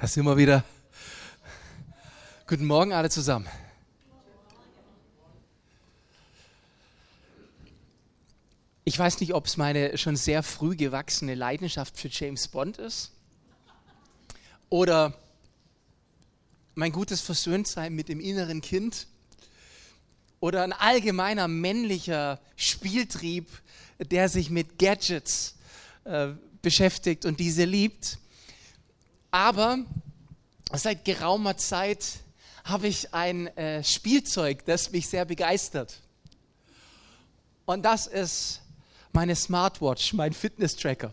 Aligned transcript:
Da 0.00 0.06
sind 0.06 0.24
wir 0.24 0.38
wieder. 0.38 0.64
Guten 2.46 2.64
Morgen 2.64 2.94
alle 2.94 3.10
zusammen. 3.10 3.46
Ich 8.84 8.98
weiß 8.98 9.20
nicht, 9.20 9.34
ob 9.34 9.44
es 9.44 9.58
meine 9.58 9.98
schon 9.98 10.16
sehr 10.16 10.42
früh 10.42 10.74
gewachsene 10.74 11.34
Leidenschaft 11.34 11.98
für 11.98 12.08
James 12.08 12.48
Bond 12.48 12.78
ist 12.78 13.12
oder 14.70 15.12
mein 16.74 16.92
gutes 16.92 17.20
Versöhntsein 17.20 17.92
mit 17.92 18.08
dem 18.08 18.20
inneren 18.20 18.62
Kind 18.62 19.06
oder 20.40 20.64
ein 20.64 20.72
allgemeiner 20.72 21.46
männlicher 21.46 22.40
Spieltrieb, 22.56 23.50
der 23.98 24.30
sich 24.30 24.48
mit 24.48 24.78
Gadgets 24.78 25.56
äh, 26.04 26.28
beschäftigt 26.62 27.26
und 27.26 27.38
diese 27.38 27.64
liebt. 27.64 28.16
Aber 29.30 29.78
seit 30.72 31.04
geraumer 31.04 31.56
Zeit 31.56 32.04
habe 32.64 32.88
ich 32.88 33.14
ein 33.14 33.46
äh, 33.56 33.82
Spielzeug, 33.84 34.64
das 34.64 34.90
mich 34.90 35.08
sehr 35.08 35.24
begeistert. 35.24 36.00
Und 37.64 37.82
das 37.82 38.06
ist 38.06 38.60
meine 39.12 39.36
Smartwatch, 39.36 40.12
mein 40.12 40.32
Fitness-Tracker. 40.32 41.12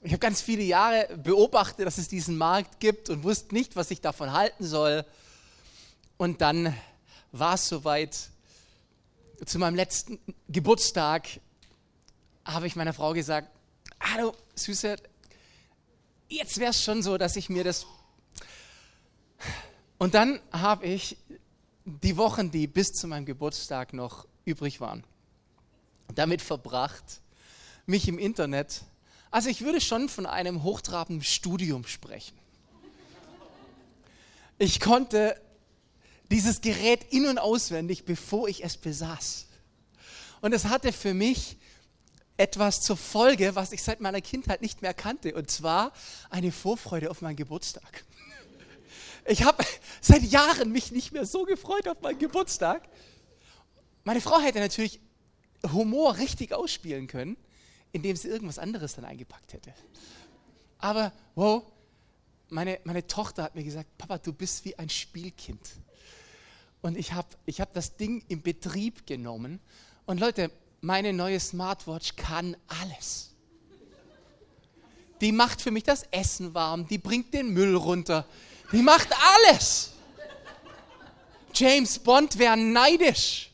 Ich 0.00 0.12
habe 0.12 0.20
ganz 0.20 0.40
viele 0.40 0.62
Jahre 0.62 1.18
beobachtet, 1.18 1.86
dass 1.86 1.98
es 1.98 2.08
diesen 2.08 2.38
Markt 2.38 2.80
gibt 2.80 3.10
und 3.10 3.24
wusste 3.24 3.54
nicht, 3.54 3.76
was 3.76 3.90
ich 3.90 4.00
davon 4.00 4.32
halten 4.32 4.64
soll. 4.64 5.04
Und 6.16 6.40
dann 6.40 6.74
war 7.32 7.54
es 7.54 7.68
soweit. 7.68 8.16
Zu 9.44 9.58
meinem 9.58 9.76
letzten 9.76 10.18
Geburtstag 10.48 11.28
habe 12.44 12.66
ich 12.66 12.74
meiner 12.74 12.92
Frau 12.92 13.12
gesagt, 13.12 13.48
hallo 14.00 14.34
Süße, 14.56 14.96
jetzt 16.28 16.58
wäre 16.58 16.70
es 16.70 16.82
schon 16.82 17.02
so, 17.02 17.18
dass 17.18 17.36
ich 17.36 17.48
mir 17.48 17.64
das... 17.64 17.86
Und 19.98 20.14
dann 20.14 20.40
habe 20.52 20.86
ich 20.86 21.16
die 21.84 22.16
Wochen, 22.16 22.50
die 22.50 22.66
bis 22.66 22.92
zu 22.92 23.08
meinem 23.08 23.24
Geburtstag 23.24 23.92
noch 23.92 24.26
übrig 24.44 24.80
waren, 24.80 25.04
damit 26.14 26.42
verbracht, 26.42 27.20
mich 27.86 28.06
im 28.06 28.18
Internet, 28.18 28.82
also 29.30 29.48
ich 29.48 29.62
würde 29.62 29.80
schon 29.80 30.08
von 30.08 30.26
einem 30.26 30.62
hochtrabenden 30.62 31.24
Studium 31.24 31.86
sprechen. 31.86 32.38
Ich 34.58 34.80
konnte 34.80 35.40
dieses 36.30 36.60
Gerät 36.60 37.06
in 37.10 37.26
und 37.26 37.38
auswendig, 37.38 38.04
bevor 38.04 38.48
ich 38.48 38.64
es 38.64 38.76
besaß. 38.76 39.46
Und 40.40 40.52
es 40.52 40.66
hatte 40.66 40.92
für 40.92 41.14
mich 41.14 41.56
etwas 42.38 42.80
zur 42.80 42.96
Folge, 42.96 43.54
was 43.54 43.72
ich 43.72 43.82
seit 43.82 44.00
meiner 44.00 44.20
Kindheit 44.20 44.62
nicht 44.62 44.80
mehr 44.80 44.94
kannte, 44.94 45.34
und 45.34 45.50
zwar 45.50 45.92
eine 46.30 46.52
Vorfreude 46.52 47.10
auf 47.10 47.20
meinen 47.20 47.36
Geburtstag. 47.36 48.04
Ich 49.26 49.42
habe 49.42 49.62
seit 50.00 50.22
Jahren 50.22 50.72
mich 50.72 50.92
nicht 50.92 51.12
mehr 51.12 51.26
so 51.26 51.44
gefreut 51.44 51.86
auf 51.88 52.00
meinen 52.00 52.18
Geburtstag. 52.18 52.88
Meine 54.04 54.20
Frau 54.20 54.40
hätte 54.40 54.60
natürlich 54.60 55.00
Humor 55.72 56.16
richtig 56.16 56.54
ausspielen 56.54 57.08
können, 57.08 57.36
indem 57.92 58.16
sie 58.16 58.28
irgendwas 58.28 58.58
anderes 58.58 58.94
dann 58.94 59.04
eingepackt 59.04 59.52
hätte. 59.52 59.74
Aber 60.78 61.12
wow, 61.34 61.64
meine, 62.48 62.78
meine 62.84 63.06
Tochter 63.06 63.42
hat 63.42 63.56
mir 63.56 63.64
gesagt, 63.64 63.98
Papa, 63.98 64.18
du 64.18 64.32
bist 64.32 64.64
wie 64.64 64.78
ein 64.78 64.88
Spielkind. 64.88 65.60
Und 66.80 66.96
ich 66.96 67.12
habe 67.12 67.28
ich 67.46 67.60
hab 67.60 67.74
das 67.74 67.96
Ding 67.96 68.24
in 68.28 68.42
Betrieb 68.42 69.06
genommen. 69.06 69.58
Und 70.06 70.20
Leute, 70.20 70.52
meine 70.80 71.12
neue 71.12 71.40
Smartwatch 71.40 72.16
kann 72.16 72.56
alles. 72.66 73.30
Die 75.20 75.32
macht 75.32 75.60
für 75.60 75.70
mich 75.70 75.82
das 75.82 76.04
Essen 76.10 76.54
warm, 76.54 76.86
die 76.86 76.98
bringt 76.98 77.34
den 77.34 77.50
Müll 77.50 77.74
runter, 77.74 78.24
die 78.70 78.82
macht 78.82 79.08
alles. 79.34 79.92
James 81.54 81.98
Bond 81.98 82.38
wäre 82.38 82.56
neidisch. 82.56 83.50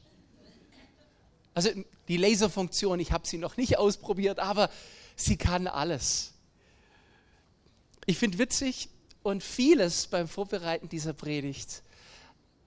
Also 1.54 1.70
die 2.08 2.16
Laserfunktion, 2.18 3.00
ich 3.00 3.12
habe 3.12 3.26
sie 3.26 3.38
noch 3.38 3.56
nicht 3.56 3.78
ausprobiert, 3.78 4.38
aber 4.40 4.68
sie 5.16 5.36
kann 5.36 5.66
alles. 5.66 6.32
Ich 8.04 8.18
finde 8.18 8.38
witzig 8.38 8.90
und 9.22 9.42
vieles 9.42 10.06
beim 10.08 10.28
Vorbereiten 10.28 10.88
dieser 10.88 11.14
Predigt 11.14 11.82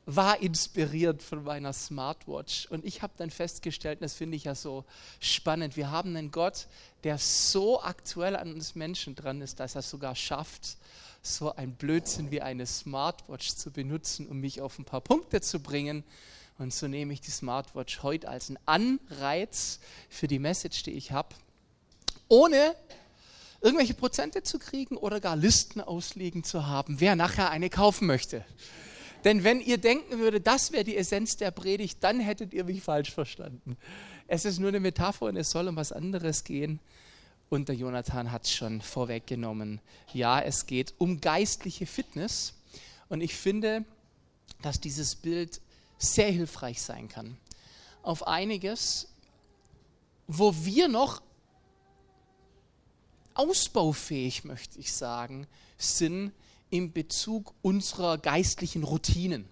war 0.10 0.42
inspiriert 0.42 1.22
von 1.22 1.44
meiner 1.44 1.74
Smartwatch. 1.74 2.68
Und 2.68 2.86
ich 2.86 3.02
habe 3.02 3.14
dann 3.18 3.30
festgestellt, 3.30 4.02
das 4.02 4.14
finde 4.14 4.38
ich 4.38 4.46
ja 4.46 4.56
so 4.56 4.86
spannend, 5.20 5.76
wir 5.76 5.92
haben 5.92 6.16
einen 6.16 6.32
Gott, 6.32 6.68
der 7.04 7.18
so 7.18 7.84
aktuell 7.84 8.38
an 8.38 8.54
uns 8.54 8.74
Menschen 8.74 9.16
dran 9.16 9.42
ist, 9.42 9.60
dass 9.60 9.76
er 9.76 9.82
sogar 9.82 10.16
schafft, 10.16 10.78
so 11.22 11.54
ein 11.54 11.74
Blödsinn 11.74 12.32
wie 12.32 12.42
eine 12.42 12.66
Smartwatch 12.66 13.56
zu 13.56 13.70
benutzen, 13.70 14.28
um 14.28 14.40
mich 14.40 14.62
auf 14.62 14.80
ein 14.80 14.86
paar 14.86 15.02
Punkte 15.02 15.42
zu 15.42 15.60
bringen. 15.60 16.06
Und 16.58 16.74
so 16.74 16.88
nehme 16.88 17.12
ich 17.12 17.20
die 17.20 17.32
Smartwatch 17.32 18.02
heute 18.02 18.30
als 18.30 18.50
einen 18.50 18.60
Anreiz 18.66 19.82
für 20.08 20.30
die 20.30 20.40
Message, 20.40 20.84
die 20.84 20.92
ich 20.92 21.12
habe, 21.12 21.36
ohne 22.30 22.78
irgendwelche 23.60 23.94
Prozente 23.94 24.42
zu 24.42 24.58
kriegen 24.58 24.96
oder 24.96 25.20
gar 25.20 25.36
Listen 25.36 25.82
ausliegen 25.82 26.46
zu 26.46 26.66
haben, 26.66 27.02
wer 27.02 27.18
nachher 27.18 27.50
eine 27.50 27.70
kaufen 27.70 28.08
möchte. 28.08 28.46
Denn 29.24 29.44
wenn 29.44 29.60
ihr 29.60 29.78
denken 29.78 30.20
würdet, 30.20 30.48
das 30.48 30.72
wäre 30.72 30.84
die 30.84 30.96
Essenz 30.96 31.38
der 31.38 31.52
Predigt, 31.52 32.04
dann 32.04 32.20
hättet 32.20 32.54
ihr 32.54 32.64
mich 32.64 32.82
falsch 32.82 33.12
verstanden. 33.12 33.78
Es 34.28 34.46
ist 34.46 34.60
nur 34.60 34.70
eine 34.70 34.80
Metapher 34.80 35.26
und 35.26 35.38
es 35.38 35.50
soll 35.50 35.68
um 35.68 35.76
was 35.76 35.92
anderes 35.92 36.44
gehen. 36.44 36.80
Und 37.50 37.70
der 37.70 37.76
Jonathan 37.76 38.32
hat 38.32 38.44
es 38.44 38.54
schon 38.54 38.82
vorweggenommen. 38.82 39.80
Ja, 40.14 40.42
es 40.42 40.66
geht 40.66 40.94
um 40.98 41.22
geistliche 41.22 41.86
Fitness. 41.86 42.54
Und 43.10 43.22
ich 43.22 43.36
finde, 43.36 43.86
dass 44.62 44.82
dieses 44.82 45.16
Bild 45.16 45.62
sehr 45.98 46.30
hilfreich 46.30 46.82
sein 46.82 47.08
kann. 47.08 47.38
Auf 48.04 48.28
einiges, 48.28 49.08
wo 50.28 50.54
wir 50.66 50.88
noch 50.88 51.22
ausbaufähig, 53.34 54.44
möchte 54.44 54.80
ich 54.80 54.94
sagen, 54.94 55.48
sind 55.78 56.34
in 56.70 56.92
Bezug 56.92 57.54
unserer 57.62 58.18
geistlichen 58.18 58.84
Routinen. 58.84 59.48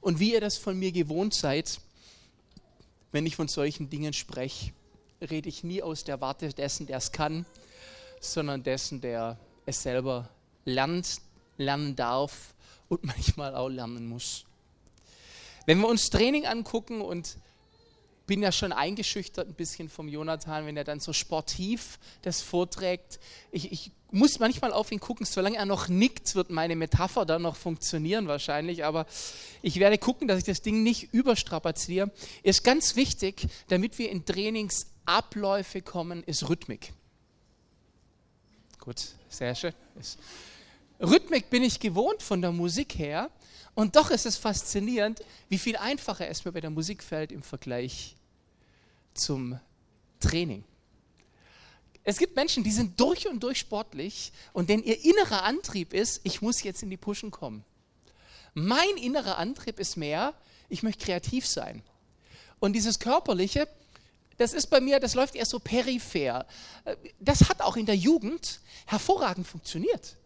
Und 0.00 0.20
wie 0.20 0.32
ihr 0.32 0.40
das 0.40 0.58
von 0.58 0.78
mir 0.78 0.92
gewohnt 0.92 1.34
seid, 1.34 1.80
wenn 3.12 3.26
ich 3.26 3.36
von 3.36 3.48
solchen 3.48 3.88
Dingen 3.90 4.12
spreche, 4.12 4.72
rede 5.20 5.48
ich 5.48 5.64
nie 5.64 5.82
aus 5.82 6.04
der 6.04 6.20
Warte 6.20 6.48
dessen, 6.48 6.86
der 6.86 6.98
es 6.98 7.12
kann, 7.12 7.46
sondern 8.20 8.62
dessen, 8.62 9.00
der 9.00 9.38
es 9.66 9.82
selber 9.82 10.28
lernt, 10.64 11.20
lernen 11.56 11.96
darf 11.96 12.54
und 12.88 13.04
manchmal 13.04 13.54
auch 13.54 13.68
lernen 13.68 14.06
muss. 14.06 14.44
Wenn 15.66 15.78
wir 15.78 15.88
uns 15.88 16.10
Training 16.10 16.46
angucken 16.46 17.00
und 17.00 17.36
bin 18.26 18.42
ja 18.42 18.52
schon 18.52 18.72
eingeschüchtert 18.72 19.48
ein 19.48 19.54
bisschen 19.54 19.88
vom 19.88 20.08
Jonathan, 20.08 20.66
wenn 20.66 20.76
er 20.76 20.84
dann 20.84 21.00
so 21.00 21.12
sportiv 21.12 21.98
das 22.22 22.40
vorträgt. 22.40 23.20
Ich, 23.50 23.70
ich 23.70 23.90
muss 24.10 24.38
manchmal 24.38 24.72
auf 24.72 24.92
ihn 24.92 25.00
gucken, 25.00 25.26
solange 25.26 25.56
er 25.56 25.66
noch 25.66 25.88
nickt, 25.88 26.34
wird 26.34 26.50
meine 26.50 26.76
Metapher 26.76 27.26
dann 27.26 27.42
noch 27.42 27.56
funktionieren 27.56 28.28
wahrscheinlich, 28.28 28.84
aber 28.84 29.06
ich 29.60 29.78
werde 29.80 29.98
gucken, 29.98 30.28
dass 30.28 30.38
ich 30.38 30.44
das 30.44 30.62
Ding 30.62 30.82
nicht 30.82 31.12
überstrapaziere. 31.12 32.10
Ist 32.42 32.64
ganz 32.64 32.96
wichtig, 32.96 33.48
damit 33.68 33.98
wir 33.98 34.10
in 34.10 34.24
Trainingsabläufe 34.24 35.82
kommen, 35.82 36.22
ist 36.24 36.48
Rhythmik. 36.48 36.92
Gut, 38.78 39.02
sehr 39.28 39.54
schön. 39.54 39.72
Rhythmik 41.00 41.50
bin 41.50 41.62
ich 41.62 41.80
gewohnt 41.80 42.22
von 42.22 42.40
der 42.40 42.52
Musik 42.52 42.96
her, 42.98 43.30
und 43.74 43.96
doch 43.96 44.10
ist 44.10 44.26
es 44.26 44.36
faszinierend, 44.36 45.20
wie 45.48 45.58
viel 45.58 45.76
einfacher 45.76 46.28
es 46.28 46.44
mir 46.44 46.52
bei 46.52 46.60
der 46.60 46.70
Musik 46.70 47.02
fällt 47.02 47.32
im 47.32 47.42
Vergleich 47.42 48.16
zum 49.14 49.58
Training. 50.20 50.64
Es 52.04 52.18
gibt 52.18 52.36
Menschen, 52.36 52.62
die 52.62 52.70
sind 52.70 53.00
durch 53.00 53.26
und 53.26 53.42
durch 53.42 53.58
sportlich 53.58 54.32
und 54.52 54.68
denn 54.68 54.82
ihr 54.82 55.04
innerer 55.04 55.42
Antrieb 55.42 55.92
ist, 55.92 56.20
ich 56.22 56.42
muss 56.42 56.62
jetzt 56.62 56.82
in 56.82 56.90
die 56.90 56.96
Pushen 56.96 57.30
kommen. 57.30 57.64
Mein 58.52 58.96
innerer 59.00 59.38
Antrieb 59.38 59.80
ist 59.80 59.96
mehr, 59.96 60.34
ich 60.68 60.82
möchte 60.82 61.04
kreativ 61.04 61.46
sein. 61.46 61.82
Und 62.60 62.74
dieses 62.74 62.98
Körperliche, 62.98 63.66
das 64.36 64.52
ist 64.52 64.68
bei 64.68 64.80
mir, 64.80 65.00
das 65.00 65.14
läuft 65.14 65.34
eher 65.34 65.46
so 65.46 65.58
peripher. 65.58 66.46
Das 67.18 67.48
hat 67.48 67.62
auch 67.62 67.76
in 67.76 67.86
der 67.86 67.96
Jugend 67.96 68.60
hervorragend 68.86 69.46
funktioniert 69.46 70.16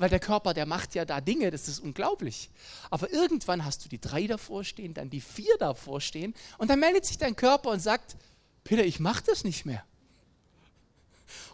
weil 0.00 0.08
der 0.08 0.18
Körper, 0.18 0.54
der 0.54 0.64
macht 0.64 0.94
ja 0.94 1.04
da 1.04 1.20
Dinge, 1.20 1.50
das 1.50 1.68
ist 1.68 1.78
unglaublich. 1.78 2.48
Aber 2.88 3.12
irgendwann 3.12 3.66
hast 3.66 3.84
du 3.84 3.90
die 3.90 4.00
drei 4.00 4.26
davor 4.26 4.64
stehen, 4.64 4.94
dann 4.94 5.10
die 5.10 5.20
vier 5.20 5.54
davor 5.58 6.00
stehen 6.00 6.34
und 6.56 6.70
dann 6.70 6.80
meldet 6.80 7.04
sich 7.04 7.18
dein 7.18 7.36
Körper 7.36 7.68
und 7.68 7.80
sagt, 7.80 8.16
Peter, 8.64 8.82
ich 8.82 8.98
mache 8.98 9.22
das 9.26 9.44
nicht 9.44 9.66
mehr. 9.66 9.84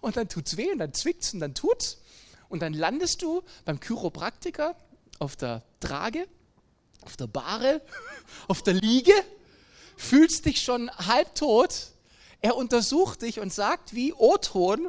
Und 0.01 0.17
dann 0.17 0.29
tut 0.29 0.47
es 0.47 0.57
weh 0.57 0.71
und 0.71 0.79
dann 0.79 0.95
zwickt 0.95 1.25
es 1.25 1.35
und 1.35 1.41
dann 1.41 1.55
tut's. 1.55 2.01
Und 2.49 2.63
dann 2.63 2.73
landest 2.73 3.21
du 3.23 3.43
beim 3.65 3.81
Chiropraktiker 3.81 4.77
auf 5.19 5.35
der 5.35 5.65
Trage, 5.81 6.29
auf 7.03 7.17
der 7.17 7.27
Bahre, 7.27 7.83
auf 8.47 8.63
der 8.63 8.75
Liege, 8.75 9.13
fühlst 9.97 10.45
dich 10.45 10.63
schon 10.63 10.89
halbtot. 10.91 11.89
Er 12.43 12.55
untersucht 12.55 13.23
dich 13.23 13.41
und 13.41 13.53
sagt 13.53 13.93
wie 13.93 14.13
O-Ton, 14.13 14.89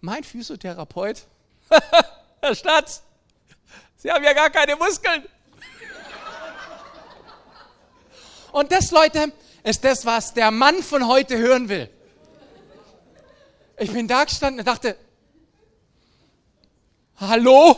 mein 0.00 0.22
Physiotherapeut, 0.22 1.26
Herr 2.42 2.56
Statz, 2.56 3.04
Sie 3.98 4.10
haben 4.10 4.24
ja 4.24 4.32
gar 4.32 4.50
keine 4.50 4.74
Muskeln. 4.74 5.24
Und 8.50 8.72
das, 8.72 8.90
Leute, 8.90 9.32
ist 9.62 9.84
das, 9.84 10.04
was 10.04 10.34
der 10.34 10.50
Mann 10.50 10.82
von 10.82 11.06
heute 11.06 11.38
hören 11.38 11.68
will. 11.68 11.88
Ich 13.78 13.92
bin 13.92 14.08
da 14.08 14.24
gestanden 14.24 14.58
und 14.58 14.66
dachte, 14.66 14.96
hallo? 17.16 17.76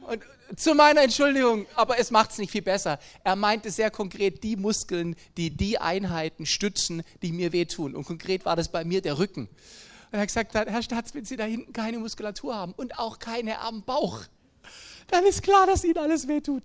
Und 0.00 0.24
zu 0.58 0.74
meiner 0.74 1.02
Entschuldigung, 1.02 1.66
aber 1.74 1.98
es 1.98 2.10
macht 2.10 2.30
es 2.30 2.38
nicht 2.38 2.50
viel 2.50 2.62
besser. 2.62 2.98
Er 3.24 3.36
meinte 3.36 3.70
sehr 3.70 3.90
konkret 3.90 4.42
die 4.42 4.56
Muskeln, 4.56 5.16
die 5.36 5.50
die 5.50 5.78
Einheiten 5.78 6.46
stützen, 6.46 7.02
die 7.20 7.32
mir 7.32 7.52
wehtun. 7.52 7.94
Und 7.94 8.04
konkret 8.04 8.46
war 8.46 8.56
das 8.56 8.70
bei 8.70 8.84
mir 8.84 9.02
der 9.02 9.18
Rücken. 9.18 9.50
Und 10.10 10.14
er 10.14 10.20
hat 10.20 10.28
gesagt, 10.28 10.54
Herr 10.54 10.82
Statz, 10.82 11.14
wenn 11.14 11.24
Sie 11.24 11.36
da 11.36 11.44
hinten 11.44 11.72
keine 11.72 11.98
Muskulatur 11.98 12.54
haben 12.54 12.72
und 12.72 12.98
auch 12.98 13.18
keine 13.18 13.60
am 13.60 13.82
Bauch, 13.82 14.22
dann 15.08 15.24
ist 15.24 15.42
klar, 15.42 15.66
dass 15.66 15.84
Ihnen 15.84 15.98
alles 15.98 16.28
wehtut. 16.28 16.64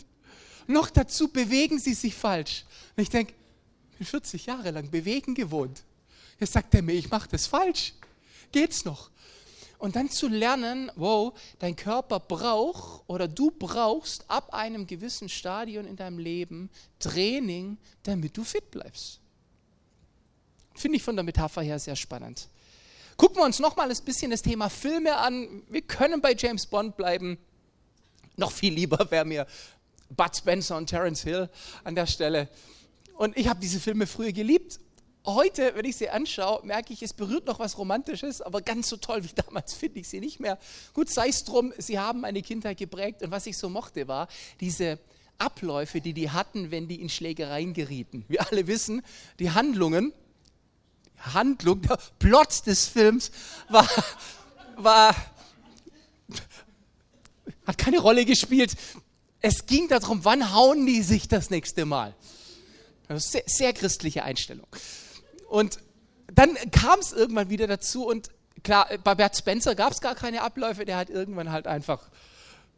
Noch 0.68 0.90
dazu 0.90 1.28
bewegen 1.28 1.80
Sie 1.80 1.94
sich 1.94 2.16
falsch. 2.16 2.66
Und 2.96 3.04
ich 3.04 3.10
denke, 3.10 3.34
ich 3.92 3.98
bin 3.98 4.08
40 4.08 4.46
Jahre 4.46 4.72
lang 4.72 4.90
bewegen 4.90 5.36
gewohnt. 5.36 5.84
Jetzt 6.40 6.54
sagt 6.54 6.74
er 6.74 6.82
mir, 6.82 6.94
ich 6.94 7.10
mache 7.10 7.30
das 7.30 7.48
falsch. 7.48 7.94
Geht's 8.52 8.86
noch? 8.86 9.10
Und 9.78 9.98
dann 9.98 10.10
zu 10.10 10.30
lernen, 10.30 10.90
wow, 10.96 11.38
dein 11.60 11.76
Körper 11.76 12.22
braucht 12.22 13.04
oder 13.08 13.28
du 13.28 13.52
brauchst 13.52 14.24
ab 14.30 14.54
einem 14.54 14.88
gewissen 14.88 15.28
Stadion 15.28 15.86
in 15.86 15.98
deinem 15.98 16.20
Leben 16.20 16.70
Training, 17.00 17.78
damit 18.04 18.38
du 18.38 18.46
fit 18.46 18.72
bleibst. 18.72 19.20
Finde 20.76 20.98
ich 20.98 21.04
von 21.04 21.16
der 21.16 21.24
Metapher 21.24 21.62
her 21.62 21.80
sehr 21.80 21.98
spannend. 21.98 22.48
Gucken 23.18 23.38
wir 23.38 23.46
uns 23.46 23.60
nochmal 23.60 23.90
ein 23.90 23.98
bisschen 24.04 24.32
das 24.32 24.42
Thema 24.42 24.70
Filme 24.70 25.16
an. 25.18 25.64
Wir 25.70 25.82
können 25.82 26.22
bei 26.22 26.36
James 26.38 26.66
Bond 26.66 26.98
bleiben. 26.98 27.38
Noch 28.38 28.52
viel 28.52 28.74
lieber 28.74 29.10
wäre 29.12 29.26
mir 29.26 29.46
Bud 30.10 30.36
Spencer 30.36 30.78
und 30.78 30.88
Terence 30.88 31.24
Hill 31.24 31.50
an 31.84 31.96
der 31.96 32.08
Stelle. 32.08 32.50
Und 33.16 33.38
ich 33.38 33.48
habe 33.48 33.60
diese 33.60 33.80
Filme 33.80 34.08
früher 34.08 34.32
geliebt. 34.32 34.80
Heute, 35.26 35.74
wenn 35.76 35.86
ich 35.86 35.96
sie 35.96 36.10
anschaue, 36.10 36.66
merke 36.66 36.92
ich, 36.92 37.02
es 37.02 37.14
berührt 37.14 37.46
noch 37.46 37.60
was 37.60 37.78
Romantisches, 37.78 38.42
aber 38.42 38.62
ganz 38.62 38.90
so 38.90 38.98
toll 38.98 39.24
wie 39.24 39.30
damals 39.34 39.74
finde 39.74 40.00
ich 40.00 40.10
sie 40.10 40.20
nicht 40.20 40.40
mehr. 40.40 40.58
Gut, 40.94 41.10
sei 41.10 41.30
es 41.30 41.46
drum, 41.46 41.74
sie 41.78 41.98
haben 41.98 42.22
meine 42.22 42.42
Kindheit 42.42 42.78
geprägt 42.78 43.22
und 43.22 43.32
was 43.32 43.46
ich 43.46 43.58
so 43.58 43.70
mochte, 43.70 44.08
war 44.08 44.28
diese 44.60 45.00
Abläufe, 45.38 46.02
die 46.02 46.14
die 46.14 46.32
hatten, 46.32 46.72
wenn 46.72 46.88
die 46.88 47.00
in 47.02 47.10
Schlägereien 47.10 47.74
gerieten. 47.74 48.26
Wir 48.28 48.46
alle 48.50 48.68
wissen, 48.68 49.02
die 49.40 49.52
Handlungen, 49.52 50.12
Handlung, 51.34 51.82
der 51.82 51.98
Plot 52.20 52.66
des 52.66 52.88
Films 52.88 53.32
war, 53.70 53.88
war 54.78 55.16
hat 57.66 57.78
keine 57.78 58.00
Rolle 58.00 58.26
gespielt. 58.26 58.76
Es 59.42 59.66
ging 59.66 59.88
darum, 59.88 60.26
wann 60.26 60.54
hauen 60.54 60.86
die 60.86 61.02
sich 61.02 61.28
das 61.28 61.50
nächste 61.50 61.86
Mal. 61.86 62.14
Sehr, 63.10 63.44
sehr 63.46 63.74
christliche 63.74 64.24
Einstellung. 64.24 64.68
Und 65.50 65.80
dann 66.34 66.56
kam 66.72 67.00
es 67.00 67.12
irgendwann 67.12 67.50
wieder 67.50 67.68
dazu 67.68 68.08
und 68.08 68.30
klar, 68.64 68.88
bei 69.04 69.16
Bert 69.16 69.38
Spencer 69.38 69.76
gab 69.76 69.92
es 69.92 70.02
gar 70.02 70.16
keine 70.16 70.42
Abläufe, 70.42 70.86
der 70.86 70.98
hat 70.98 71.10
irgendwann 71.10 71.52
halt 71.52 71.68
einfach 71.68 72.10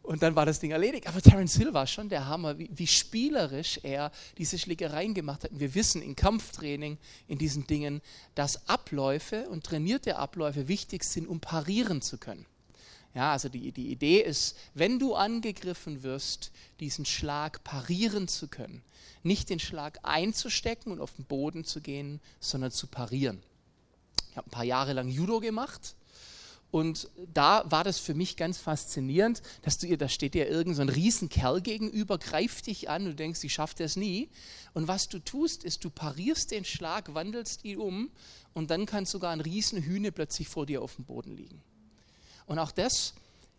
und 0.06 0.22
dann 0.22 0.36
war 0.36 0.46
das 0.46 0.60
Ding 0.60 0.70
erledigt. 0.70 1.08
Aber 1.08 1.20
Terence 1.20 1.56
Hill 1.56 1.74
war 1.74 1.86
schon 1.86 2.08
der 2.08 2.26
Hammer, 2.26 2.58
wie, 2.58 2.70
wie, 2.72 2.86
spielerisch 2.86 3.80
er 3.82 4.12
diese 4.38 4.56
Schlägereien 4.56 5.14
gemacht 5.14 5.42
hat. 5.42 5.50
Und 5.50 5.58
wir 5.58 5.74
wissen 5.74 6.00
in 6.00 6.14
Kampftraining, 6.14 6.96
in 7.26 7.38
diesen 7.38 7.66
Dingen, 7.66 8.00
dass 8.36 8.68
Abläufe 8.68 9.48
und 9.48 9.64
trainierte 9.64 10.16
Abläufe 10.16 10.68
wichtig 10.68 11.02
sind, 11.02 11.26
um 11.26 11.40
parieren 11.40 12.02
zu 12.02 12.18
können. 12.18 12.46
Ja, 13.14 13.32
also 13.32 13.48
die, 13.48 13.72
die 13.72 13.90
Idee 13.90 14.20
ist, 14.20 14.56
wenn 14.74 15.00
du 15.00 15.14
angegriffen 15.14 16.04
wirst, 16.04 16.52
diesen 16.78 17.04
Schlag 17.04 17.64
parieren 17.64 18.28
zu 18.28 18.46
können. 18.46 18.82
Nicht 19.24 19.50
den 19.50 19.58
Schlag 19.58 19.98
einzustecken 20.04 20.92
und 20.92 21.00
auf 21.00 21.14
den 21.14 21.24
Boden 21.24 21.64
zu 21.64 21.80
gehen, 21.80 22.20
sondern 22.38 22.70
zu 22.70 22.86
parieren. 22.86 23.42
Ich 24.30 24.36
habe 24.36 24.46
ein 24.46 24.50
paar 24.50 24.64
Jahre 24.64 24.92
lang 24.92 25.08
Judo 25.08 25.40
gemacht 25.40 25.96
und 26.76 27.08
da 27.32 27.64
war 27.70 27.84
das 27.84 27.98
für 27.98 28.12
mich 28.12 28.36
ganz 28.36 28.58
faszinierend, 28.58 29.40
dass 29.62 29.78
du 29.78 29.86
ihr, 29.86 29.96
da 29.96 30.10
steht 30.10 30.34
dir 30.34 30.46
irgend 30.46 30.76
so 30.76 30.82
ein 30.82 30.90
Riesenkerl 30.90 31.62
gegenüber, 31.62 32.18
greift 32.18 32.66
dich 32.66 32.90
an, 32.90 33.06
du 33.06 33.14
denkst, 33.14 33.42
ich 33.44 33.54
schaffe 33.54 33.76
das 33.78 33.96
nie. 33.96 34.28
Und 34.74 34.86
was 34.86 35.08
du 35.08 35.18
tust, 35.18 35.64
ist, 35.64 35.84
du 35.84 35.88
parierst 35.88 36.50
den 36.50 36.66
Schlag, 36.66 37.14
wandelst 37.14 37.64
ihn 37.64 37.78
um 37.78 38.10
und 38.52 38.70
dann 38.70 38.84
kann 38.84 39.06
sogar 39.06 39.30
ein 39.30 39.40
Riesenhühne 39.40 40.12
plötzlich 40.12 40.48
vor 40.48 40.66
dir 40.66 40.82
auf 40.82 40.96
dem 40.96 41.06
Boden 41.06 41.34
liegen. 41.34 41.62
Und 42.44 42.58
auch 42.58 42.72
das 42.72 43.14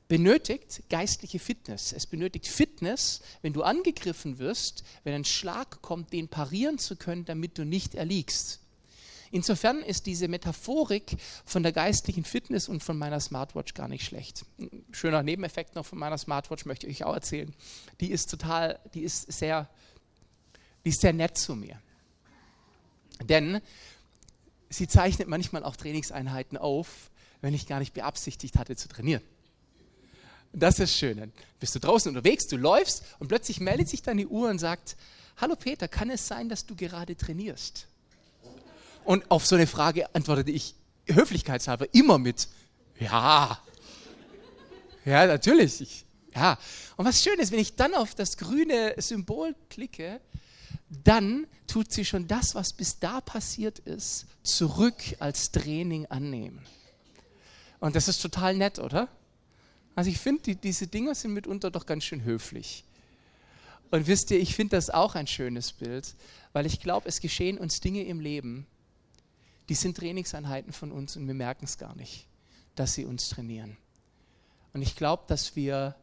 benötigt 0.08 0.84
geistliche 0.88 1.40
Fitness. 1.40 1.94
Es 1.94 2.06
benötigt 2.06 2.46
Fitness, 2.46 3.24
wenn 3.42 3.52
du 3.52 3.64
angegriffen 3.64 4.38
wirst, 4.38 4.84
wenn 5.04 5.16
ein 5.16 5.26
Schlag 5.26 5.82
kommt, 5.82 6.14
den 6.14 6.28
parieren 6.28 6.78
zu 6.78 6.96
können, 6.96 7.26
damit 7.26 7.58
du 7.58 7.66
nicht 7.66 7.96
erliegst. 7.96 8.60
Insofern 9.32 9.82
ist 9.82 10.06
diese 10.06 10.28
Metaphorik 10.28 11.18
von 11.46 11.64
der 11.64 11.72
geistlichen 11.72 12.24
Fitness 12.24 12.70
und 12.70 12.82
von 12.82 12.98
meiner 12.98 13.20
Smartwatch 13.20 13.74
gar 13.74 13.88
nicht 13.88 14.06
schlecht. 14.06 14.46
Ein 14.60 14.86
schöner 14.92 15.24
Nebeneffekt 15.24 15.76
noch 15.76 15.86
von 15.86 16.00
meiner 16.00 16.18
Smartwatch 16.18 16.66
möchte 16.66 16.88
ich 16.88 17.02
euch 17.02 17.08
auch 17.08 17.14
erzählen. 17.14 17.54
Die 18.00 18.12
ist 18.12 18.30
total, 18.30 18.80
die 18.94 19.02
ist 19.02 19.32
sehr, 19.32 19.70
die 20.86 20.90
ist 20.90 21.02
sehr 21.02 21.14
nett 21.14 21.38
zu 21.38 21.56
mir. 21.56 21.82
Denn 23.24 23.62
sie 24.70 24.88
zeichnet 24.88 25.28
manchmal 25.28 25.64
auch 25.64 25.76
Trainingseinheiten 25.76 26.58
auf, 26.58 27.10
wenn 27.42 27.54
ich 27.54 27.68
gar 27.68 27.80
nicht 27.80 27.94
beabsichtigt 27.94 28.58
hatte 28.58 28.76
zu 28.76 28.88
trainieren. 28.88 29.24
Das 30.54 30.80
ist 30.80 30.96
schön. 30.96 31.18
Dann 31.18 31.34
bist 31.60 31.76
du 31.76 31.80
draußen 31.80 32.10
unterwegs, 32.10 32.48
du 32.48 32.58
läufst 32.58 33.04
und 33.20 33.28
plötzlich 33.28 33.60
meldet 33.60 33.90
sich 33.90 34.02
deine 34.02 34.28
Uhr 34.28 34.50
und 34.50 34.60
sagt, 34.60 34.96
hallo 35.38 35.56
Peter, 35.56 35.88
kann 35.88 36.10
es 36.10 36.28
sein, 36.28 36.50
dass 36.50 36.66
du 36.66 36.76
gerade 36.76 37.16
trainierst? 37.16 37.88
Und 39.08 39.32
auf 39.32 39.46
so 39.46 39.56
eine 39.56 39.68
Frage 39.68 40.14
antwortete 40.14 40.52
ich 40.52 40.76
höflichkeitshalber 41.08 41.94
immer 41.94 42.18
mit, 42.18 42.50
ja. 43.00 43.58
Ja, 45.06 45.26
natürlich. 45.26 45.80
Ich, 45.80 46.06
ja. 46.36 46.60
Und 46.98 47.06
was 47.06 47.24
schön 47.24 47.40
ist, 47.40 47.54
wenn 47.54 47.60
ich 47.60 47.78
dann 47.78 47.94
auf 47.94 48.16
das 48.16 48.36
grüne 48.36 48.96
Symbol 48.98 49.56
klicke, 49.70 50.20
dann 50.90 51.48
tut 51.68 51.94
sie 51.94 52.04
schon 52.04 52.28
das, 52.28 52.54
was 52.54 52.74
bis 52.74 53.00
da 53.00 53.22
passiert 53.22 53.80
ist, 53.80 54.26
zurück 54.44 55.02
als 55.20 55.54
Training 55.54 56.08
annehmen. 56.08 56.66
Und 57.80 57.96
das 57.96 58.10
ist 58.10 58.22
total 58.22 58.58
nett, 58.58 58.78
oder? 58.78 59.08
Also 59.96 60.10
ich 60.10 60.18
finde, 60.18 60.44
die, 60.44 60.56
diese 60.58 60.88
Dinger 60.88 61.16
sind 61.16 61.32
mitunter 61.32 61.72
doch 61.72 61.86
ganz 61.86 62.04
schön 62.04 62.26
höflich. 62.26 62.84
Und 63.90 64.06
wisst 64.06 64.32
ihr, 64.32 64.40
ich 64.42 64.54
finde 64.54 64.76
das 64.76 64.90
auch 64.90 65.16
ein 65.16 65.28
schönes 65.28 65.72
Bild, 65.72 66.14
weil 66.52 66.66
ich 66.66 66.82
glaube, 66.82 67.08
es 67.08 67.22
geschehen 67.22 67.58
uns 67.58 67.80
Dinge 67.80 68.04
im 68.04 68.20
Leben, 68.20 68.68
die 69.70 69.76
sind 69.76 69.98
Trainingseinheiten 69.98 70.74
von 70.74 70.92
uns 70.92 71.18
und 71.18 71.28
wir 71.28 71.34
merken 71.34 71.66
es 71.66 71.78
gar 71.78 71.96
nicht, 71.96 72.28
dass 72.76 72.94
sie 72.94 73.06
uns 73.06 73.30
trainieren. 73.30 73.78
Und 74.74 74.82
ich 74.82 74.96
glaube, 74.96 75.24
dass 75.28 75.56
wir 75.56 75.96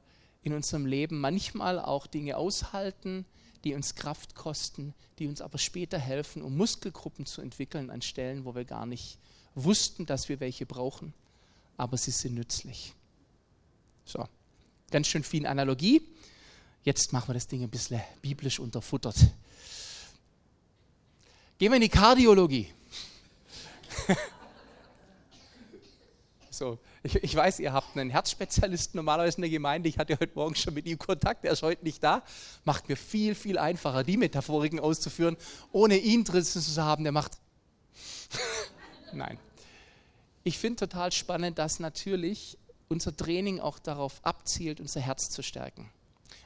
in 0.42 0.52
unserem 0.52 0.86
Leben 0.86 1.20
manchmal 1.20 1.78
auch 1.78 2.06
Dinge 2.06 2.36
aushalten, 2.36 3.24
die 3.64 3.74
uns 3.74 3.94
Kraft 3.94 4.34
kosten, 4.34 4.94
die 5.18 5.26
uns 5.26 5.40
aber 5.40 5.58
später 5.58 5.98
helfen, 5.98 6.42
um 6.42 6.56
Muskelgruppen 6.56 7.24
zu 7.24 7.40
entwickeln 7.40 7.90
an 7.90 8.02
Stellen, 8.02 8.44
wo 8.44 8.54
wir 8.54 8.64
gar 8.64 8.84
nicht 8.84 9.18
wussten, 9.54 10.04
dass 10.04 10.28
wir 10.28 10.40
welche 10.40 10.66
brauchen 10.66 11.14
aber 11.76 11.96
sie 11.96 12.10
sind 12.10 12.34
nützlich. 12.34 12.92
So, 14.04 14.26
ganz 14.90 15.06
schön 15.08 15.22
viel 15.22 15.46
Analogie. 15.46 16.02
Jetzt 16.82 17.12
machen 17.12 17.28
wir 17.28 17.34
das 17.34 17.46
Ding 17.46 17.62
ein 17.62 17.70
bisschen 17.70 18.00
biblisch 18.20 18.60
unterfuttert. 18.60 19.16
Gehen 21.58 21.70
wir 21.72 21.76
in 21.76 21.82
die 21.82 21.88
Kardiologie. 21.88 22.68
so, 26.50 26.78
ich, 27.02 27.16
ich, 27.16 27.34
weiß, 27.34 27.60
ihr 27.60 27.72
habt 27.72 27.96
einen 27.96 28.10
Herzspezialisten 28.10 28.96
normalerweise 28.98 29.36
in 29.38 29.42
der 29.42 29.50
Gemeinde. 29.50 29.88
Ich 29.88 29.98
hatte 29.98 30.14
heute 30.14 30.32
Morgen 30.34 30.54
schon 30.54 30.74
mit 30.74 30.86
ihm 30.86 30.98
Kontakt, 30.98 31.44
er 31.44 31.52
ist 31.52 31.62
heute 31.62 31.84
nicht 31.84 32.02
da. 32.02 32.22
Macht 32.64 32.88
mir 32.88 32.96
viel, 32.96 33.34
viel 33.34 33.58
einfacher, 33.58 34.04
die 34.04 34.16
Metaphoriken 34.16 34.80
auszuführen, 34.80 35.36
ohne 35.72 35.96
ihn 35.96 36.24
drin 36.24 36.44
zu 36.44 36.82
haben. 36.82 37.04
Der 37.04 37.12
macht. 37.12 37.32
Nein 39.12 39.38
ich 40.44 40.58
finde 40.58 40.86
total 40.86 41.10
spannend, 41.10 41.58
dass 41.58 41.80
natürlich 41.80 42.58
unser 42.88 43.16
Training 43.16 43.60
auch 43.60 43.78
darauf 43.78 44.20
abzielt, 44.24 44.78
unser 44.78 45.00
Herz 45.00 45.30
zu 45.30 45.42
stärken. 45.42 45.90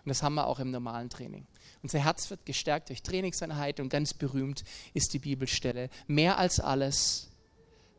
Und 0.05 0.09
das 0.09 0.23
haben 0.23 0.37
wir 0.37 0.47
auch 0.47 0.61
im 0.61 0.71
normalen 0.71 1.11
Training. 1.11 1.47
Unser 1.83 1.99
Herz 1.99 2.31
wird 2.31 2.47
gestärkt 2.47 2.89
durch 2.89 3.03
Trainingseinheit 3.03 3.81
und 3.81 3.89
ganz 3.89 4.15
berühmt 4.15 4.65
ist 4.95 5.13
die 5.13 5.19
Bibelstelle. 5.19 5.91
Mehr 6.07 6.39
als 6.39 6.61
alles, 6.61 7.28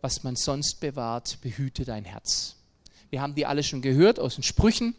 was 0.01 0.23
man 0.23 0.35
sonst 0.35 0.79
bewahrt, 0.79 1.39
behüte 1.41 1.85
dein 1.85 2.05
Herz. 2.05 2.55
Wir 3.09 3.21
haben 3.21 3.35
die 3.35 3.45
alle 3.45 3.63
schon 3.63 3.81
gehört 3.81 4.19
aus 4.19 4.35
den 4.35 4.43
Sprüchen. 4.43 4.95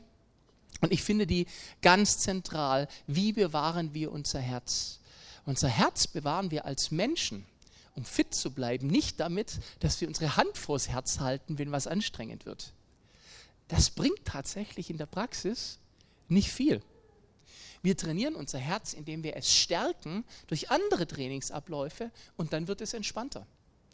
Und 0.80 0.92
ich 0.92 1.02
finde 1.02 1.26
die 1.26 1.46
ganz 1.82 2.18
zentral. 2.18 2.88
Wie 3.06 3.32
bewahren 3.32 3.94
wir 3.94 4.12
unser 4.12 4.40
Herz? 4.40 4.98
Unser 5.44 5.68
Herz 5.68 6.06
bewahren 6.06 6.50
wir 6.50 6.64
als 6.64 6.90
Menschen 6.90 7.46
um 7.94 8.04
fit 8.04 8.34
zu 8.34 8.52
bleiben, 8.52 8.86
nicht 8.86 9.20
damit, 9.20 9.60
dass 9.80 10.00
wir 10.00 10.08
unsere 10.08 10.36
Hand 10.36 10.56
vors 10.56 10.88
Herz 10.88 11.20
halten, 11.20 11.58
wenn 11.58 11.72
was 11.72 11.86
anstrengend 11.86 12.46
wird. 12.46 12.72
Das 13.68 13.90
bringt 13.90 14.24
tatsächlich 14.24 14.90
in 14.90 14.98
der 14.98 15.06
Praxis 15.06 15.78
nicht 16.28 16.50
viel. 16.50 16.82
Wir 17.82 17.96
trainieren 17.96 18.34
unser 18.34 18.58
Herz, 18.58 18.92
indem 18.92 19.22
wir 19.22 19.36
es 19.36 19.54
stärken 19.54 20.24
durch 20.48 20.70
andere 20.70 21.06
Trainingsabläufe 21.06 22.10
und 22.36 22.52
dann 22.52 22.68
wird 22.68 22.80
es 22.80 22.94
entspannter. 22.94 23.46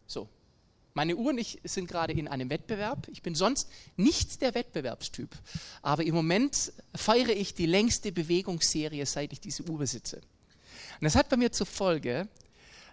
So. 0.06 0.28
Meine 0.96 1.14
Uhr 1.14 1.28
und 1.28 1.36
ich 1.36 1.58
sind 1.62 1.88
gerade 1.88 2.14
in 2.14 2.26
einem 2.26 2.48
Wettbewerb. 2.48 3.06
Ich 3.12 3.20
bin 3.20 3.34
sonst 3.34 3.68
nicht 3.98 4.40
der 4.40 4.54
Wettbewerbstyp. 4.54 5.28
Aber 5.82 6.02
im 6.02 6.14
Moment 6.14 6.72
feiere 6.94 7.36
ich 7.36 7.52
die 7.52 7.66
längste 7.66 8.12
Bewegungsserie, 8.12 9.04
seit 9.04 9.30
ich 9.34 9.38
diese 9.38 9.62
Uhr 9.64 9.76
besitze. 9.76 10.16
Und 10.16 11.02
das 11.02 11.14
hat 11.14 11.28
bei 11.28 11.36
mir 11.36 11.52
zur 11.52 11.66
Folge, 11.66 12.28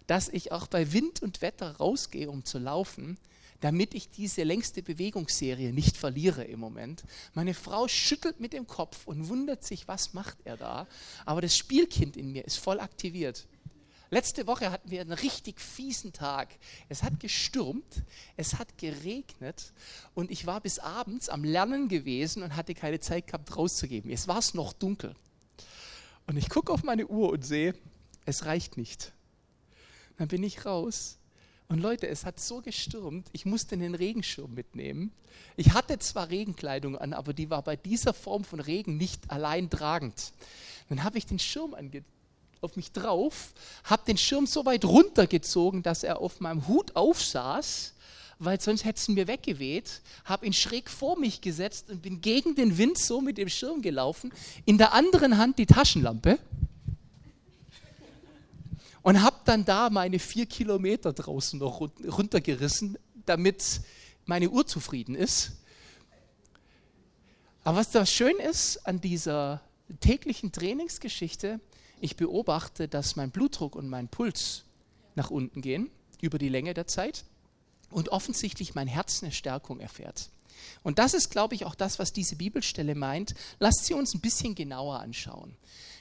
dass 0.06 0.28
ich 0.28 0.52
auch 0.52 0.68
bei 0.68 0.92
Wind 0.92 1.22
und 1.22 1.42
Wetter 1.42 1.78
rausgehe, 1.78 2.30
um 2.30 2.44
zu 2.44 2.60
laufen, 2.60 3.18
damit 3.62 3.94
ich 3.94 4.10
diese 4.10 4.44
längste 4.44 4.84
Bewegungsserie 4.84 5.72
nicht 5.72 5.96
verliere 5.96 6.44
im 6.44 6.60
Moment. 6.60 7.06
Meine 7.34 7.54
Frau 7.54 7.88
schüttelt 7.88 8.42
mit 8.42 8.52
dem 8.52 8.68
Kopf 8.68 9.08
und 9.08 9.30
wundert 9.30 9.64
sich, 9.64 9.88
was 9.88 10.14
macht 10.14 10.36
er 10.44 10.58
da. 10.58 10.88
Aber 11.26 11.40
das 11.40 11.56
Spielkind 11.56 12.18
in 12.18 12.34
mir 12.34 12.44
ist 12.44 12.58
voll 12.58 12.82
aktiviert. 12.82 13.48
Letzte 14.13 14.46
Woche 14.46 14.70
hatten 14.70 14.91
wir 14.91 15.01
einen 15.01 15.12
richtig 15.12 15.60
fiesen 15.60 16.13
Tag. 16.13 16.50
Es 16.88 17.01
hat 17.01 17.20
gestürmt, 17.20 18.03
es 18.38 18.60
hat 18.60 18.77
geregnet 18.77 19.74
und 20.13 20.29
ich 20.29 20.46
war 20.46 20.62
bis 20.62 20.77
abends 20.77 21.29
am 21.29 21.43
Lernen 21.43 21.88
gewesen 21.88 22.43
und 22.43 22.55
hatte 22.55 22.75
keine 22.75 23.00
Zeit 23.00 23.25
gehabt, 23.25 23.58
rauszugeben. 23.58 24.12
Es 24.12 24.27
war 24.27 24.38
es 24.38 24.53
noch 24.53 24.72
dunkel. 24.72 25.15
Und 26.27 26.38
ich 26.38 26.48
gucke 26.48 26.72
auf 26.72 26.84
meine 26.84 27.08
Uhr 27.08 27.32
und 27.32 27.43
sehe, 27.43 27.74
es 28.24 28.46
reicht 28.46 28.77
nicht. 28.77 29.13
Dann 30.20 30.27
bin 30.27 30.43
ich 30.43 30.63
raus 30.63 31.17
und 31.67 31.79
Leute, 31.79 32.08
es 32.08 32.24
hat 32.24 32.39
so 32.39 32.62
gestürmt, 32.62 33.27
ich 33.32 33.48
musste 33.48 33.74
einen 33.74 33.96
Regenschirm 33.96 34.53
mitnehmen. 34.53 35.12
Ich 35.55 35.74
hatte 35.74 35.98
zwar 35.98 36.29
Regenkleidung 36.29 37.00
an, 37.00 37.13
aber 37.13 37.34
die 37.34 37.50
war 37.50 37.63
bei 37.63 37.77
dieser 37.77 38.13
Form 38.13 38.43
von 38.43 38.60
Regen 38.60 38.96
nicht 38.96 39.32
allein 39.32 39.72
tragend. 39.72 40.34
Dann 40.89 41.03
habe 41.03 41.17
ich 41.17 41.25
den 41.25 41.39
Schirm 41.39 41.74
auf 42.63 42.75
mich 42.75 42.91
drauf, 42.91 43.53
habe 43.84 44.03
den 44.05 44.17
Schirm 44.17 44.46
so 44.48 44.65
weit 44.65 44.86
runtergezogen, 44.86 45.84
dass 45.84 46.03
er 46.03 46.20
auf 46.20 46.39
meinem 46.39 46.67
Hut 46.67 46.96
aufsaß, 46.96 47.93
weil 48.39 48.60
sonst 48.60 48.86
hätte 48.86 49.00
es 49.00 49.08
mir 49.08 49.27
weggeweht, 49.27 50.01
habe 50.25 50.46
ihn 50.46 50.53
schräg 50.53 50.89
vor 50.89 51.17
mich 51.20 51.41
gesetzt 51.41 51.89
und 51.89 52.01
bin 52.01 52.22
gegen 52.22 52.55
den 52.55 52.77
Wind 52.77 52.98
so 52.98 53.22
mit 53.22 53.38
dem 53.38 53.50
Schirm 53.50 53.82
gelaufen, 53.82 54.34
in 54.65 54.77
der 54.77 54.93
anderen 54.93 55.38
Hand 55.38 55.60
die 55.60 55.65
Taschenlampe 55.65 56.39
und 59.01 59.22
habe 59.22 59.38
dann 59.46 59.65
da 59.65 59.89
meine 59.89 60.17
vier 60.20 60.46
Kilometer 60.46 61.13
draußen 61.13 61.60
noch 61.60 61.82
runtergerissen, 61.82 62.98
damit 63.25 63.82
meine 64.25 64.50
Uhr 64.50 64.65
zufrieden 64.65 65.15
ist. 65.15 65.51
Aber 67.63 67.77
was 67.77 67.91
da 67.91 68.05
schön 68.05 68.38
ist 68.38 68.86
an 68.86 69.00
dieser 69.00 69.62
täglichen 70.00 70.51
Trainingsgeschichte, 70.51 71.60
ich 72.04 72.18
beobachte, 72.18 72.90
dass 72.90 73.16
mein 73.16 73.32
Blutdruck 73.32 73.78
und 73.78 73.88
mein 73.88 74.10
Puls 74.10 74.64
nach 75.16 75.30
unten 75.30 75.62
gehen 75.62 75.90
über 76.20 76.38
die 76.38 76.50
Länge 76.50 76.74
der 76.74 76.86
Zeit 76.86 77.24
und 77.92 78.10
offensichtlich 78.10 78.76
mein 78.76 78.90
Herz 78.90 79.24
eine 79.24 79.32
Stärkung 79.32 79.80
erfährt. 79.80 80.30
Und 80.84 81.00
das 81.00 81.14
ist, 81.14 81.30
glaube 81.30 81.56
ich, 81.56 81.64
auch 81.64 81.76
das, 81.76 82.00
was 82.00 82.12
diese 82.12 82.36
Bibelstelle 82.36 82.94
meint. 82.94 83.36
Lasst 83.60 83.86
sie 83.86 83.94
uns 83.94 84.14
ein 84.14 84.20
bisschen 84.20 84.54
genauer 84.54 85.00
anschauen. 85.00 85.56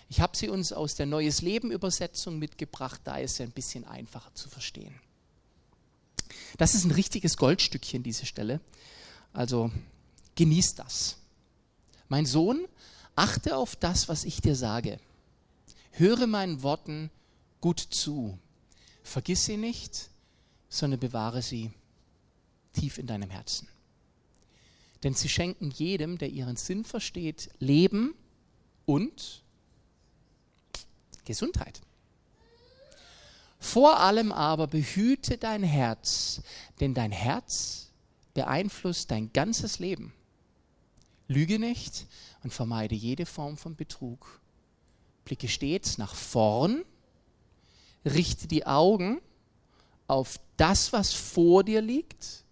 Ich 0.08 0.20
habe 0.20 0.36
sie 0.36 0.48
uns 0.48 0.72
aus 0.72 0.96
der 0.96 1.06
Neues 1.06 1.40
Leben 1.40 1.70
Übersetzung 1.70 2.40
mitgebracht, 2.40 3.00
da 3.04 3.18
ist 3.18 3.36
sie 3.36 3.44
ein 3.44 3.52
bisschen 3.52 3.84
einfacher 3.84 4.34
zu 4.34 4.48
verstehen. 4.48 4.94
Das 6.58 6.74
ist 6.74 6.84
ein 6.84 6.90
richtiges 6.90 7.36
Goldstückchen, 7.36 8.02
diese 8.02 8.26
Stelle. 8.26 8.60
Also 9.32 9.70
genießt 10.34 10.80
das. 10.80 11.18
Mein 12.08 12.26
Sohn, 12.26 12.66
achte 13.14 13.56
auf 13.56 13.76
das, 13.76 14.08
was 14.08 14.24
ich 14.24 14.40
dir 14.40 14.56
sage. 14.56 14.98
Höre 15.92 16.26
meinen 16.26 16.62
Worten 16.62 17.10
gut 17.60 17.78
zu. 17.80 18.38
Vergiss 19.02 19.44
sie 19.44 19.56
nicht, 19.56 20.10
sondern 20.68 21.00
bewahre 21.00 21.42
sie 21.42 21.70
tief 22.72 22.98
in 22.98 23.06
deinem 23.06 23.30
Herzen. 23.30 23.68
Denn 25.02 25.14
sie 25.14 25.28
schenken 25.28 25.70
jedem, 25.70 26.18
der 26.18 26.30
ihren 26.30 26.56
Sinn 26.56 26.84
versteht, 26.84 27.50
Leben 27.58 28.14
und 28.86 29.42
Gesundheit. 31.24 31.80
Vor 33.58 34.00
allem 34.00 34.32
aber 34.32 34.66
behüte 34.66 35.38
dein 35.38 35.62
Herz, 35.62 36.42
denn 36.80 36.94
dein 36.94 37.12
Herz 37.12 37.90
beeinflusst 38.34 39.10
dein 39.10 39.32
ganzes 39.32 39.78
Leben. 39.78 40.12
Lüge 41.28 41.58
nicht 41.58 42.06
und 42.42 42.52
vermeide 42.52 42.94
jede 42.94 43.26
Form 43.26 43.56
von 43.56 43.76
Betrug. 43.76 44.41
Blicke 45.24 45.48
stets 45.48 45.98
nach 45.98 46.14
vorn, 46.14 46.84
richte 48.04 48.48
die 48.48 48.66
Augen 48.66 49.20
auf 50.08 50.40
das, 50.56 50.92
was 50.92 51.12
vor 51.12 51.64
dir 51.64 51.80
liegt. 51.80 52.44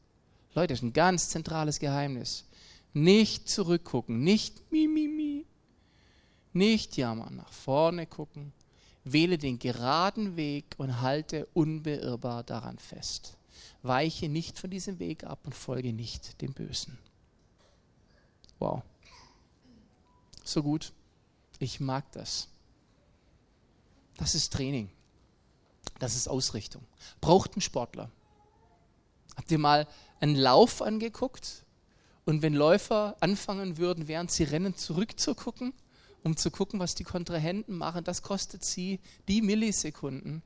Leute, 0.54 0.74
das 0.74 0.80
ist 0.80 0.84
ein 0.84 0.92
ganz 0.92 1.28
zentrales 1.28 1.78
Geheimnis. 1.78 2.44
Nicht 2.92 3.48
zurückgucken, 3.48 4.22
nicht 4.22 4.70
mi, 4.72 4.88
mi, 4.88 5.08
mi, 5.08 5.46
nicht 6.52 6.96
jammern, 6.96 7.36
nach 7.36 7.52
vorne 7.52 8.06
gucken, 8.06 8.52
Wähle 9.04 9.38
den 9.38 9.58
geraden 9.58 10.36
Weg 10.36 10.74
und 10.76 11.00
halte 11.00 11.46
unbeirrbar 11.54 12.44
daran 12.44 12.78
fest. 12.78 13.36
Weiche 13.82 14.28
nicht 14.28 14.58
von 14.58 14.70
diesem 14.70 14.98
Weg 14.98 15.24
ab 15.24 15.40
und 15.44 15.54
folge 15.54 15.92
nicht 15.92 16.40
dem 16.42 16.52
Bösen. 16.52 16.98
Wow. 18.58 18.82
So 20.44 20.62
gut. 20.62 20.92
Ich 21.58 21.80
mag 21.80 22.10
das. 22.12 22.48
Das 24.20 24.34
ist 24.34 24.52
Training. 24.52 24.90
Das 25.98 26.14
ist 26.14 26.28
Ausrichtung. 26.28 26.82
Braucht 27.22 27.56
ein 27.56 27.62
Sportler. 27.62 28.10
Habt 29.34 29.50
ihr 29.50 29.58
mal 29.58 29.88
einen 30.20 30.36
Lauf 30.36 30.82
angeguckt? 30.82 31.64
Und 32.26 32.42
wenn 32.42 32.52
Läufer 32.52 33.16
anfangen 33.20 33.78
würden, 33.78 34.08
während 34.08 34.30
sie 34.30 34.44
rennen, 34.44 34.76
zurückzugucken, 34.76 35.72
um 36.22 36.36
zu 36.36 36.50
gucken, 36.50 36.78
was 36.80 36.94
die 36.94 37.02
Kontrahenten 37.02 37.74
machen, 37.74 38.04
das 38.04 38.20
kostet 38.22 38.62
sie 38.62 39.00
die 39.26 39.40
Millisekunden, 39.40 40.42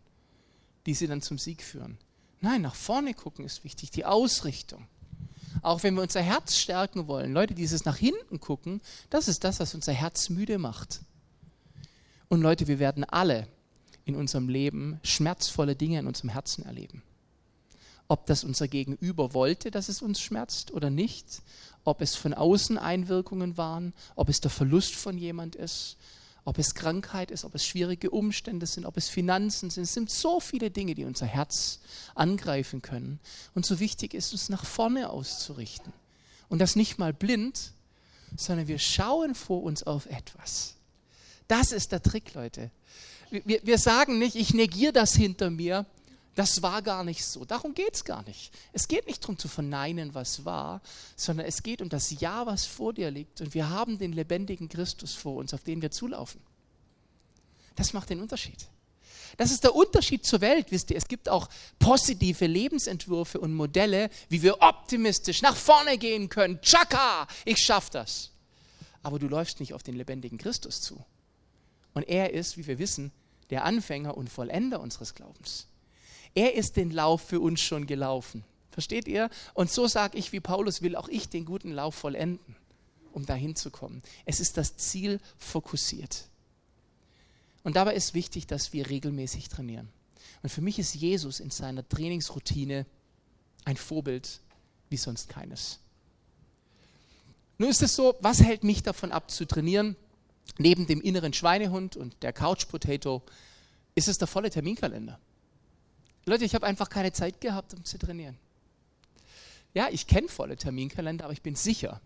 die 0.86 0.94
sie 0.94 1.08
dann 1.08 1.20
zum 1.20 1.36
Sieg 1.36 1.60
führen. 1.60 1.98
Nein, 2.40 2.62
nach 2.62 2.76
vorne 2.76 3.12
gucken 3.12 3.44
ist 3.44 3.64
wichtig, 3.64 3.90
die 3.90 4.04
Ausrichtung. 4.04 4.86
Auch 5.62 5.82
wenn 5.82 5.94
wir 5.94 6.02
unser 6.02 6.22
Herz 6.22 6.56
stärken 6.56 7.08
wollen, 7.08 7.32
Leute, 7.32 7.54
dieses 7.54 7.84
nach 7.84 7.96
hinten 7.96 8.38
gucken, 8.38 8.80
das 9.10 9.26
ist 9.26 9.42
das, 9.42 9.58
was 9.58 9.74
unser 9.74 9.92
Herz 9.92 10.28
müde 10.28 10.58
macht. 10.58 11.00
Und 12.28 12.40
Leute, 12.40 12.68
wir 12.68 12.78
werden 12.78 13.02
alle 13.02 13.48
in 14.04 14.16
unserem 14.16 14.48
Leben 14.48 15.00
schmerzvolle 15.02 15.76
Dinge 15.76 15.98
in 16.00 16.06
unserem 16.06 16.30
Herzen 16.30 16.64
erleben 16.64 17.02
ob 18.08 18.26
das 18.26 18.44
unser 18.44 18.68
Gegenüber 18.68 19.34
wollte, 19.34 19.70
dass 19.70 19.88
es 19.88 20.02
uns 20.02 20.20
schmerzt 20.20 20.72
oder 20.72 20.90
nicht, 20.90 21.42
ob 21.84 22.00
es 22.00 22.14
von 22.14 22.34
außen 22.34 22.78
Einwirkungen 22.78 23.56
waren, 23.56 23.94
ob 24.14 24.28
es 24.28 24.40
der 24.40 24.50
Verlust 24.50 24.94
von 24.94 25.16
jemand 25.16 25.56
ist, 25.56 25.96
ob 26.44 26.58
es 26.58 26.74
Krankheit 26.74 27.30
ist, 27.30 27.44
ob 27.44 27.54
es 27.54 27.64
schwierige 27.64 28.10
Umstände 28.10 28.66
sind, 28.66 28.84
ob 28.84 28.98
es 28.98 29.08
Finanzen 29.08 29.70
sind. 29.70 29.84
Es 29.84 29.94
sind 29.94 30.10
so 30.10 30.40
viele 30.40 30.70
Dinge, 30.70 30.94
die 30.94 31.04
unser 31.04 31.26
Herz 31.26 31.80
angreifen 32.14 32.82
können. 32.82 33.18
Und 33.54 33.64
so 33.64 33.80
wichtig 33.80 34.12
ist 34.12 34.32
uns 34.32 34.50
nach 34.50 34.66
vorne 34.66 35.08
auszurichten. 35.08 35.92
Und 36.48 36.58
das 36.58 36.76
nicht 36.76 36.98
mal 36.98 37.14
blind, 37.14 37.72
sondern 38.36 38.68
wir 38.68 38.78
schauen 38.78 39.34
vor 39.34 39.62
uns 39.62 39.82
auf 39.84 40.04
etwas. 40.06 40.74
Das 41.48 41.72
ist 41.72 41.92
der 41.92 42.02
Trick, 42.02 42.34
Leute. 42.34 42.70
Wir, 43.44 43.60
wir 43.64 43.78
sagen 43.78 44.18
nicht, 44.18 44.36
ich 44.36 44.54
negiere 44.54 44.92
das 44.92 45.14
hinter 45.14 45.50
mir, 45.50 45.86
das 46.34 46.62
war 46.62 46.82
gar 46.82 47.04
nicht 47.04 47.24
so. 47.24 47.44
Darum 47.44 47.74
geht 47.74 47.94
es 47.94 48.04
gar 48.04 48.24
nicht. 48.24 48.52
Es 48.72 48.88
geht 48.88 49.06
nicht 49.06 49.22
darum 49.22 49.38
zu 49.38 49.48
verneinen, 49.48 50.14
was 50.14 50.44
war, 50.44 50.80
sondern 51.16 51.46
es 51.46 51.62
geht 51.62 51.80
um 51.80 51.88
das 51.88 52.20
Ja, 52.20 52.46
was 52.46 52.66
vor 52.66 52.92
dir 52.92 53.10
liegt. 53.10 53.40
Und 53.40 53.54
wir 53.54 53.70
haben 53.70 53.98
den 53.98 54.12
lebendigen 54.12 54.68
Christus 54.68 55.14
vor 55.14 55.36
uns, 55.36 55.54
auf 55.54 55.62
den 55.62 55.80
wir 55.80 55.90
zulaufen. 55.90 56.40
Das 57.76 57.92
macht 57.92 58.10
den 58.10 58.20
Unterschied. 58.20 58.68
Das 59.36 59.50
ist 59.50 59.64
der 59.64 59.74
Unterschied 59.74 60.24
zur 60.24 60.40
Welt, 60.40 60.66
wisst 60.70 60.90
ihr. 60.90 60.96
Es 60.96 61.08
gibt 61.08 61.28
auch 61.28 61.48
positive 61.78 62.46
Lebensentwürfe 62.46 63.40
und 63.40 63.54
Modelle, 63.54 64.10
wie 64.28 64.42
wir 64.42 64.60
optimistisch 64.60 65.42
nach 65.42 65.56
vorne 65.56 65.98
gehen 65.98 66.28
können. 66.28 66.60
Chaka, 66.60 67.26
ich 67.44 67.58
schaff 67.58 67.90
das. 67.90 68.30
Aber 69.02 69.18
du 69.18 69.28
läufst 69.28 69.60
nicht 69.60 69.74
auf 69.74 69.82
den 69.82 69.96
lebendigen 69.96 70.38
Christus 70.38 70.80
zu. 70.80 71.04
Und 71.94 72.04
er 72.08 72.32
ist, 72.32 72.56
wie 72.56 72.66
wir 72.66 72.78
wissen, 72.78 73.12
der 73.50 73.64
Anfänger 73.64 74.16
und 74.16 74.30
Vollender 74.30 74.80
unseres 74.80 75.14
Glaubens. 75.14 75.68
Er 76.34 76.54
ist 76.54 76.76
den 76.76 76.90
Lauf 76.90 77.22
für 77.22 77.40
uns 77.40 77.60
schon 77.60 77.86
gelaufen. 77.86 78.44
Versteht 78.70 79.06
ihr? 79.06 79.30
Und 79.54 79.70
so 79.70 79.86
sage 79.86 80.18
ich, 80.18 80.32
wie 80.32 80.40
Paulus 80.40 80.82
will 80.82 80.96
auch 80.96 81.08
ich 81.08 81.28
den 81.28 81.44
guten 81.44 81.70
Lauf 81.70 81.94
vollenden, 81.94 82.56
um 83.12 83.24
dahin 83.24 83.54
zu 83.54 83.70
kommen. 83.70 84.02
Es 84.24 84.40
ist 84.40 84.56
das 84.56 84.76
Ziel 84.76 85.20
fokussiert. 85.38 86.24
Und 87.62 87.76
dabei 87.76 87.94
ist 87.94 88.14
wichtig, 88.14 88.46
dass 88.46 88.72
wir 88.72 88.90
regelmäßig 88.90 89.48
trainieren. 89.48 89.88
Und 90.42 90.50
für 90.50 90.60
mich 90.60 90.78
ist 90.78 90.94
Jesus 90.94 91.40
in 91.40 91.50
seiner 91.50 91.88
Trainingsroutine 91.88 92.84
ein 93.64 93.76
Vorbild 93.76 94.40
wie 94.90 94.96
sonst 94.96 95.28
keines. 95.28 95.78
Nun 97.58 97.70
ist 97.70 97.82
es 97.82 97.94
so, 97.94 98.16
was 98.20 98.42
hält 98.42 98.64
mich 98.64 98.82
davon 98.82 99.12
ab 99.12 99.30
zu 99.30 99.46
trainieren? 99.46 99.96
Neben 100.58 100.86
dem 100.86 101.00
inneren 101.00 101.32
Schweinehund 101.32 101.96
und 101.96 102.22
der 102.22 102.32
Couch 102.32 102.68
Potato 102.68 103.22
ist 103.94 104.08
es 104.08 104.18
der 104.18 104.28
volle 104.28 104.50
Terminkalender. 104.50 105.18
Leute, 106.26 106.44
ich 106.44 106.54
habe 106.54 106.66
einfach 106.66 106.88
keine 106.88 107.12
Zeit 107.12 107.40
gehabt, 107.40 107.74
um 107.74 107.84
zu 107.84 107.98
trainieren. 107.98 108.36
Ja, 109.74 109.88
ich 109.90 110.06
kenne 110.06 110.28
volle 110.28 110.56
Terminkalender, 110.56 111.24
aber 111.24 111.32
ich 111.32 111.42
bin 111.42 111.56
sicher, 111.56 112.00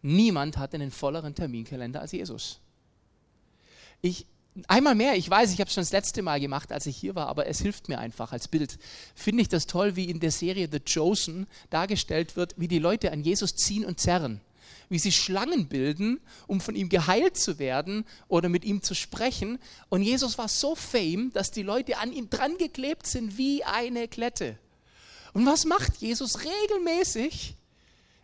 niemand 0.00 0.56
hat 0.56 0.74
einen 0.74 0.90
volleren 0.90 1.34
Terminkalender 1.34 2.00
als 2.00 2.12
Jesus. 2.12 2.60
Ich, 4.00 4.26
einmal 4.66 4.94
mehr, 4.94 5.14
ich 5.14 5.28
weiß, 5.28 5.52
ich 5.52 5.60
habe 5.60 5.68
es 5.68 5.74
schon 5.74 5.82
das 5.82 5.92
letzte 5.92 6.22
Mal 6.22 6.40
gemacht, 6.40 6.72
als 6.72 6.86
ich 6.86 6.96
hier 6.96 7.14
war, 7.14 7.28
aber 7.28 7.46
es 7.46 7.60
hilft 7.60 7.88
mir 7.88 7.98
einfach 7.98 8.32
als 8.32 8.48
Bild. 8.48 8.78
Finde 9.14 9.42
ich 9.42 9.48
das 9.48 9.66
toll, 9.66 9.94
wie 9.94 10.10
in 10.10 10.20
der 10.20 10.32
Serie 10.32 10.68
The 10.72 10.80
Chosen 10.80 11.46
dargestellt 11.68 12.36
wird, 12.36 12.54
wie 12.56 12.68
die 12.68 12.78
Leute 12.78 13.12
an 13.12 13.22
Jesus 13.22 13.54
ziehen 13.54 13.84
und 13.84 14.00
zerren 14.00 14.40
wie 14.92 14.98
sie 14.98 15.10
Schlangen 15.10 15.68
bilden, 15.68 16.20
um 16.46 16.60
von 16.60 16.76
ihm 16.76 16.90
geheilt 16.90 17.38
zu 17.38 17.58
werden 17.58 18.04
oder 18.28 18.50
mit 18.50 18.62
ihm 18.62 18.82
zu 18.82 18.94
sprechen. 18.94 19.58
Und 19.88 20.02
Jesus 20.02 20.36
war 20.36 20.48
so 20.48 20.74
fame, 20.74 21.32
dass 21.32 21.50
die 21.50 21.62
Leute 21.62 21.96
an 21.96 22.12
ihm 22.12 22.28
dran 22.28 22.58
geklebt 22.58 23.06
sind 23.06 23.38
wie 23.38 23.64
eine 23.64 24.06
Klette. 24.06 24.58
Und 25.32 25.46
was 25.46 25.64
macht 25.64 25.96
Jesus 26.02 26.40
regelmäßig? 26.44 27.56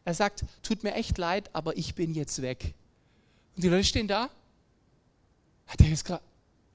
Er 0.05 0.13
sagt, 0.13 0.45
tut 0.63 0.85
mir 0.85 0.93
echt 0.93 1.17
leid, 1.17 1.49
aber 1.55 1.79
ich 1.79 1.95
bin 1.95 2.13
jetzt 2.13 2.43
weg. 2.43 2.75
Und 3.57 3.65
die 3.65 3.69
Leute 3.69 3.85
stehen 3.85 4.07
da. 4.07 4.29
Hat 5.69 5.81
er 5.81 5.89
jetzt 5.89 6.05
gerade, 6.05 6.23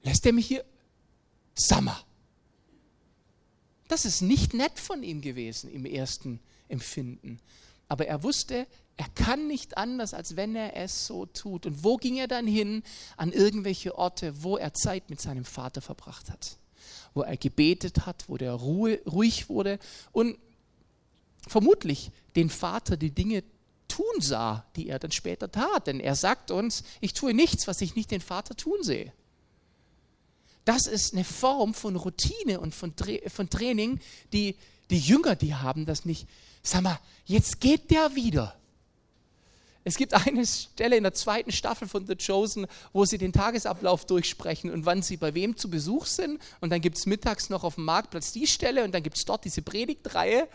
lässt 0.02 0.26
er 0.26 0.32
mich 0.32 0.48
hier? 0.48 0.64
Sommer. 1.54 2.04
Das 3.86 4.04
ist 4.04 4.22
nicht 4.22 4.54
nett 4.54 4.80
von 4.80 5.04
ihm 5.04 5.20
gewesen 5.20 5.70
im 5.70 5.84
ersten 5.84 6.40
Empfinden. 6.68 7.38
Aber 7.86 8.08
er 8.08 8.24
wusste, 8.24 8.66
er 8.96 9.08
kann 9.14 9.48
nicht 9.48 9.76
anders, 9.76 10.14
als 10.14 10.36
wenn 10.36 10.54
er 10.54 10.76
es 10.76 11.06
so 11.06 11.26
tut. 11.26 11.66
Und 11.66 11.82
wo 11.82 11.96
ging 11.96 12.16
er 12.16 12.28
dann 12.28 12.46
hin? 12.46 12.82
An 13.16 13.32
irgendwelche 13.32 13.98
Orte, 13.98 14.42
wo 14.42 14.56
er 14.56 14.72
Zeit 14.74 15.10
mit 15.10 15.20
seinem 15.20 15.44
Vater 15.44 15.80
verbracht 15.80 16.30
hat. 16.30 16.58
Wo 17.12 17.22
er 17.22 17.36
gebetet 17.36 18.06
hat, 18.06 18.28
wo 18.28 18.36
der 18.36 18.52
Ruhe, 18.52 19.00
ruhig 19.06 19.48
wurde 19.48 19.78
und 20.12 20.38
vermutlich 21.46 22.10
den 22.36 22.50
Vater 22.50 22.96
die 22.96 23.10
Dinge 23.10 23.42
tun 23.88 24.20
sah, 24.20 24.64
die 24.76 24.88
er 24.88 24.98
dann 24.98 25.12
später 25.12 25.50
tat. 25.50 25.88
Denn 25.88 25.98
er 25.98 26.14
sagt 26.14 26.50
uns, 26.50 26.84
ich 27.00 27.14
tue 27.14 27.34
nichts, 27.34 27.66
was 27.66 27.80
ich 27.80 27.96
nicht 27.96 28.12
den 28.12 28.20
Vater 28.20 28.56
tun 28.56 28.82
sehe. 28.82 29.12
Das 30.64 30.86
ist 30.86 31.12
eine 31.12 31.24
Form 31.24 31.74
von 31.74 31.96
Routine 31.96 32.60
und 32.60 32.74
von, 32.74 32.94
von 33.26 33.50
Training, 33.50 34.00
die 34.32 34.56
die 34.90 34.98
Jünger, 34.98 35.34
die 35.34 35.54
haben 35.54 35.84
das 35.84 36.04
nicht. 36.04 36.28
Sag 36.62 36.82
mal, 36.82 36.98
jetzt 37.24 37.60
geht 37.60 37.90
der 37.90 38.14
wieder. 38.14 38.56
Es 39.84 39.96
gibt 39.96 40.14
eine 40.14 40.46
Stelle 40.46 40.96
in 40.96 41.02
der 41.02 41.12
zweiten 41.12 41.52
Staffel 41.52 41.86
von 41.86 42.06
The 42.06 42.16
Chosen, 42.16 42.66
wo 42.92 43.04
sie 43.04 43.18
den 43.18 43.32
Tagesablauf 43.32 44.06
durchsprechen 44.06 44.70
und 44.70 44.86
wann 44.86 45.02
sie 45.02 45.18
bei 45.18 45.34
wem 45.34 45.56
zu 45.56 45.68
Besuch 45.68 46.06
sind. 46.06 46.40
Und 46.60 46.70
dann 46.70 46.80
gibt 46.80 46.96
es 46.96 47.04
mittags 47.04 47.50
noch 47.50 47.64
auf 47.64 47.74
dem 47.74 47.84
Marktplatz 47.84 48.32
die 48.32 48.46
Stelle 48.46 48.84
und 48.84 48.92
dann 48.92 49.02
gibt 49.02 49.18
es 49.18 49.24
dort 49.26 49.44
diese 49.44 49.60
Predigtreihe. 49.60 50.48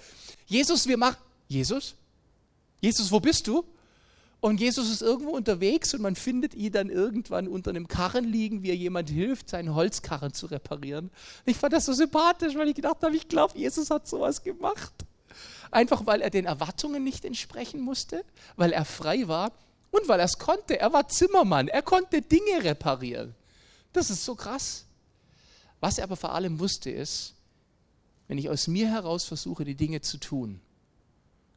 Jesus, 0.48 0.88
wir 0.88 0.98
machen. 0.98 1.18
Jesus? 1.48 1.96
Jesus, 2.82 3.12
wo 3.12 3.20
bist 3.20 3.46
du? 3.48 3.64
Und 4.42 4.62
Jesus 4.62 4.90
ist 4.90 5.02
irgendwo 5.02 5.32
unterwegs 5.32 5.94
und 5.94 6.02
man 6.02 6.16
findet 6.16 6.54
ihn 6.56 6.72
dann 6.72 6.90
irgendwann 6.90 7.48
unter 7.48 7.72
einem 7.72 7.88
Karren 7.88 8.24
liegen, 8.24 8.64
wie 8.64 8.70
er 8.70 8.76
jemand 8.76 9.10
hilft, 9.10 9.50
seinen 9.50 9.76
Holzkarren 9.76 10.34
zu 10.34 10.46
reparieren. 10.46 11.12
Ich 11.46 11.58
fand 11.58 11.74
das 11.74 11.86
so 11.86 11.94
sympathisch, 11.94 12.56
weil 12.56 12.70
ich 12.70 12.76
gedacht 12.76 13.04
habe, 13.04 13.16
ich 13.16 13.28
glaube, 13.28 13.58
Jesus 13.58 13.90
hat 13.92 14.08
sowas 14.08 14.42
gemacht. 14.42 14.94
Einfach 15.72 16.06
weil 16.06 16.22
er 16.22 16.30
den 16.30 16.46
Erwartungen 16.46 17.04
nicht 17.04 17.26
entsprechen 17.26 17.82
musste, 17.82 18.24
weil 18.56 18.72
er 18.72 18.86
frei 18.86 19.28
war 19.28 19.52
und 19.92 20.08
weil 20.08 20.20
er 20.20 20.26
es 20.26 20.38
konnte. 20.38 20.80
Er 20.80 20.94
war 20.94 21.08
Zimmermann, 21.08 21.68
er 21.68 21.82
konnte 21.82 22.22
Dinge 22.22 22.64
reparieren. 22.64 23.36
Das 23.94 24.10
ist 24.10 24.26
so 24.26 24.36
krass. 24.36 24.86
Was 25.80 25.98
er 25.98 26.06
aber 26.06 26.18
vor 26.18 26.34
allem 26.34 26.60
wusste 26.60 26.90
ist, 26.90 27.36
wenn 28.28 28.38
ich 28.38 28.50
aus 28.50 28.68
mir 28.68 28.90
heraus 28.90 29.26
versuche, 29.26 29.64
die 29.64 29.76
Dinge 29.76 30.02
zu 30.02 30.18
tun, 30.18 30.62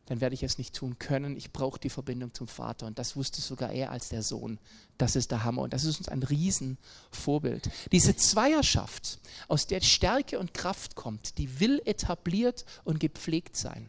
dann 0.07 0.21
werde 0.21 0.35
ich 0.35 0.43
es 0.43 0.59
nicht 0.59 0.75
tun 0.75 0.99
können. 0.99 1.37
Ich 1.37 1.53
brauche 1.53 1.79
die 1.79 1.91
Verbindung 1.91 2.35
zum 2.35 2.49
Vater. 2.49 2.87
Und 2.87 2.99
das 2.99 3.17
wusste 3.17 3.41
sogar 3.41 3.71
er 3.71 3.93
als 3.93 4.09
der 4.09 4.23
Sohn. 4.23 4.59
Das 4.99 5.17
ist 5.17 5.31
der 5.31 5.45
Hammer. 5.45 5.63
Und 5.63 5.73
das 5.73 5.85
ist 5.85 5.99
uns 5.99 6.09
ein 6.09 6.23
Riesenvorbild. 6.23 7.71
Diese 7.93 8.17
Zweierschaft, 8.17 9.21
aus 9.49 9.67
der 9.67 9.81
Stärke 9.81 10.39
und 10.39 10.55
Kraft 10.55 10.97
kommt, 10.97 11.39
die 11.39 11.61
will 11.61 11.81
etabliert 11.85 12.65
und 12.85 12.99
gepflegt 12.99 13.57
sein. 13.57 13.89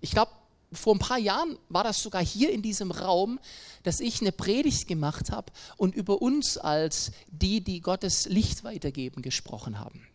Ich 0.00 0.12
glaube, 0.12 0.32
vor 0.72 0.94
ein 0.94 1.00
paar 1.00 1.18
Jahren 1.18 1.58
war 1.68 1.84
das 1.84 2.02
sogar 2.02 2.24
hier 2.24 2.52
in 2.52 2.62
diesem 2.62 2.90
Raum, 2.92 3.40
dass 3.82 4.00
ich 4.00 4.20
eine 4.20 4.32
Predigt 4.32 4.86
gemacht 4.86 5.30
habe 5.30 5.52
und 5.76 5.94
über 5.94 6.22
uns 6.22 6.56
als 6.56 7.12
die, 7.30 7.60
die 7.60 7.80
Gottes 7.80 8.26
Licht 8.26 8.64
weitergeben, 8.64 9.20
gesprochen 9.20 9.78
haben. 9.80 10.06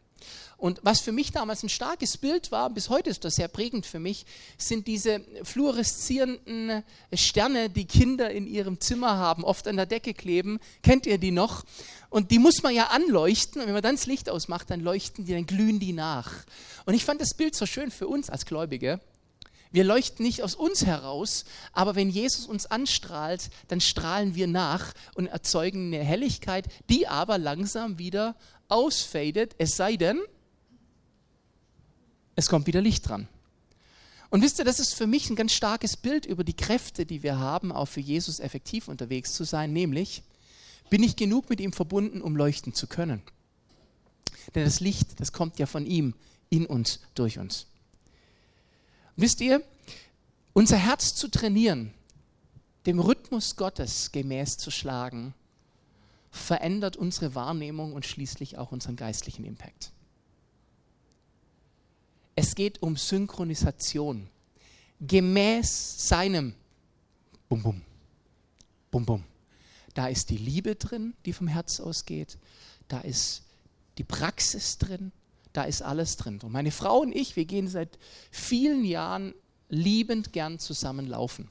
Und 0.58 0.80
was 0.84 1.02
für 1.02 1.12
mich 1.12 1.32
damals 1.32 1.64
ein 1.64 1.70
starkes 1.70 2.18
Bild 2.18 2.52
war, 2.52 2.70
bis 2.70 2.90
heute 2.90 3.10
ist 3.10 3.26
das 3.26 3.36
sehr 3.36 3.48
prägend 3.48 3.86
für 3.86 4.00
mich, 4.00 4.26
sind 4.58 4.88
diese 4.88 5.22
fluoreszierenden 5.44 6.84
Sterne, 7.14 7.70
die 7.70 7.86
Kinder 7.86 8.32
in 8.32 8.48
ihrem 8.48 8.80
Zimmer 8.80 9.18
haben, 9.18 9.44
oft 9.44 9.68
an 9.68 9.76
der 9.76 9.86
Decke 9.86 10.14
kleben. 10.14 10.60
Kennt 10.82 11.06
ihr 11.06 11.18
die 11.18 11.32
noch? 11.32 11.66
Und 12.10 12.32
die 12.32 12.40
muss 12.40 12.64
man 12.64 12.74
ja 12.74 12.88
anleuchten. 12.88 13.62
Und 13.62 13.68
wenn 13.68 13.74
man 13.74 13.84
dann 13.84 13.96
das 13.96 14.06
Licht 14.06 14.30
ausmacht, 14.30 14.70
dann 14.70 14.80
leuchten 14.80 15.26
die, 15.26 15.34
dann 15.34 15.46
glühen 15.46 15.80
die 15.80 15.94
nach. 15.94 16.32
Und 16.86 16.94
ich 16.94 17.04
fand 17.04 17.20
das 17.20 17.34
Bild 17.34 17.56
so 17.56 17.66
schön 17.66 17.92
für 17.92 18.08
uns 18.08 18.30
als 18.30 18.46
Gläubige. 18.46 19.02
Wir 19.72 19.84
leuchten 19.84 20.26
nicht 20.26 20.42
aus 20.42 20.56
uns 20.56 20.86
heraus, 20.86 21.44
aber 21.74 21.96
wenn 21.96 22.10
Jesus 22.10 22.46
uns 22.46 22.66
anstrahlt, 22.66 23.50
dann 23.68 23.82
strahlen 23.82 24.34
wir 24.34 24.48
nach 24.48 24.94
und 25.16 25.28
erzeugen 25.28 25.94
eine 25.94 26.02
Helligkeit, 26.02 26.66
die 26.90 27.10
aber 27.10 27.38
langsam 27.38 27.98
wieder 27.98 28.38
ausfadet, 28.70 29.54
es 29.58 29.76
sei 29.76 29.98
denn, 29.98 30.22
es 32.36 32.48
kommt 32.48 32.68
wieder 32.68 32.82
Licht 32.82 33.08
dran. 33.08 33.28
Und 34.30 34.42
wisst 34.42 34.60
ihr, 34.60 34.66
das 34.66 34.80
ist 34.80 34.94
für 34.94 35.08
mich 35.08 35.30
ein 35.30 35.36
ganz 35.36 35.54
starkes 35.54 35.96
Bild 35.96 36.26
über 36.26 36.44
die 36.44 36.56
Kräfte, 36.56 37.06
die 37.06 37.24
wir 37.24 37.40
haben, 37.40 37.72
auch 37.72 37.86
für 37.86 38.02
Jesus 38.02 38.40
effektiv 38.40 38.88
unterwegs 38.88 39.34
zu 39.34 39.44
sein, 39.44 39.72
nämlich, 39.72 40.24
bin 40.90 41.04
ich 41.04 41.16
genug 41.16 41.50
mit 41.50 41.62
ihm 41.62 41.74
verbunden, 41.74 42.22
um 42.22 42.36
leuchten 42.36 42.74
zu 42.74 42.88
können? 42.88 43.22
Denn 44.54 44.66
das 44.66 44.80
Licht, 44.80 45.20
das 45.20 45.32
kommt 45.32 45.58
ja 45.60 45.66
von 45.66 45.86
ihm, 45.86 46.14
in 46.50 46.66
uns, 46.66 47.00
durch 47.16 47.40
uns. 47.40 47.68
Wisst 49.16 49.42
ihr, 49.42 49.64
unser 50.54 50.78
Herz 50.78 51.16
zu 51.16 51.28
trainieren, 51.30 51.94
dem 52.86 53.00
Rhythmus 53.00 53.56
Gottes 53.56 54.12
gemäß 54.12 54.58
zu 54.58 54.70
schlagen, 54.70 55.34
verändert 56.30 56.98
unsere 56.98 57.34
Wahrnehmung 57.34 57.94
und 57.94 58.06
schließlich 58.06 58.58
auch 58.58 58.72
unseren 58.72 58.96
geistlichen 58.96 59.46
Impact. 59.46 59.92
Es 62.36 62.56
geht 62.56 62.82
um 62.82 62.98
Synchronisation. 62.98 64.28
Gemäß 65.00 66.08
seinem 66.08 66.54
Bum 67.50 67.62
Bum, 67.62 67.82
Bum 68.92 69.06
Bum. 69.06 69.24
Da 69.94 70.08
ist 70.08 70.30
die 70.30 70.38
Liebe 70.38 70.76
drin, 70.76 71.14
die 71.26 71.34
vom 71.34 71.48
Herz 71.48 71.80
ausgeht. 71.80 72.38
Da 72.88 73.00
ist 73.02 73.44
die 73.98 74.04
Praxis 74.04 74.78
drin 74.78 75.12
da 75.56 75.64
ist 75.64 75.82
alles 75.82 76.18
drin. 76.18 76.40
Und 76.44 76.52
meine 76.52 76.72
Frau 76.72 77.00
und 77.00 77.16
ich, 77.16 77.36
wir 77.36 77.46
gehen 77.46 77.68
seit 77.68 77.98
vielen 78.30 78.84
Jahren 78.84 79.34
liebend 79.70 80.34
gern 80.34 80.60
zusammen 80.60 81.08
laufen. 81.08 81.50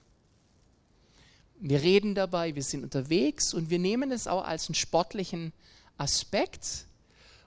Wir 1.58 1.82
reden 1.82 2.14
dabei, 2.14 2.54
wir 2.54 2.62
sind 2.62 2.84
unterwegs 2.84 3.54
und 3.54 3.70
wir 3.70 3.78
nehmen 3.78 4.12
es 4.12 4.26
auch 4.26 4.44
als 4.44 4.68
einen 4.68 4.74
sportlichen 4.74 5.52
Aspekt. 5.96 6.86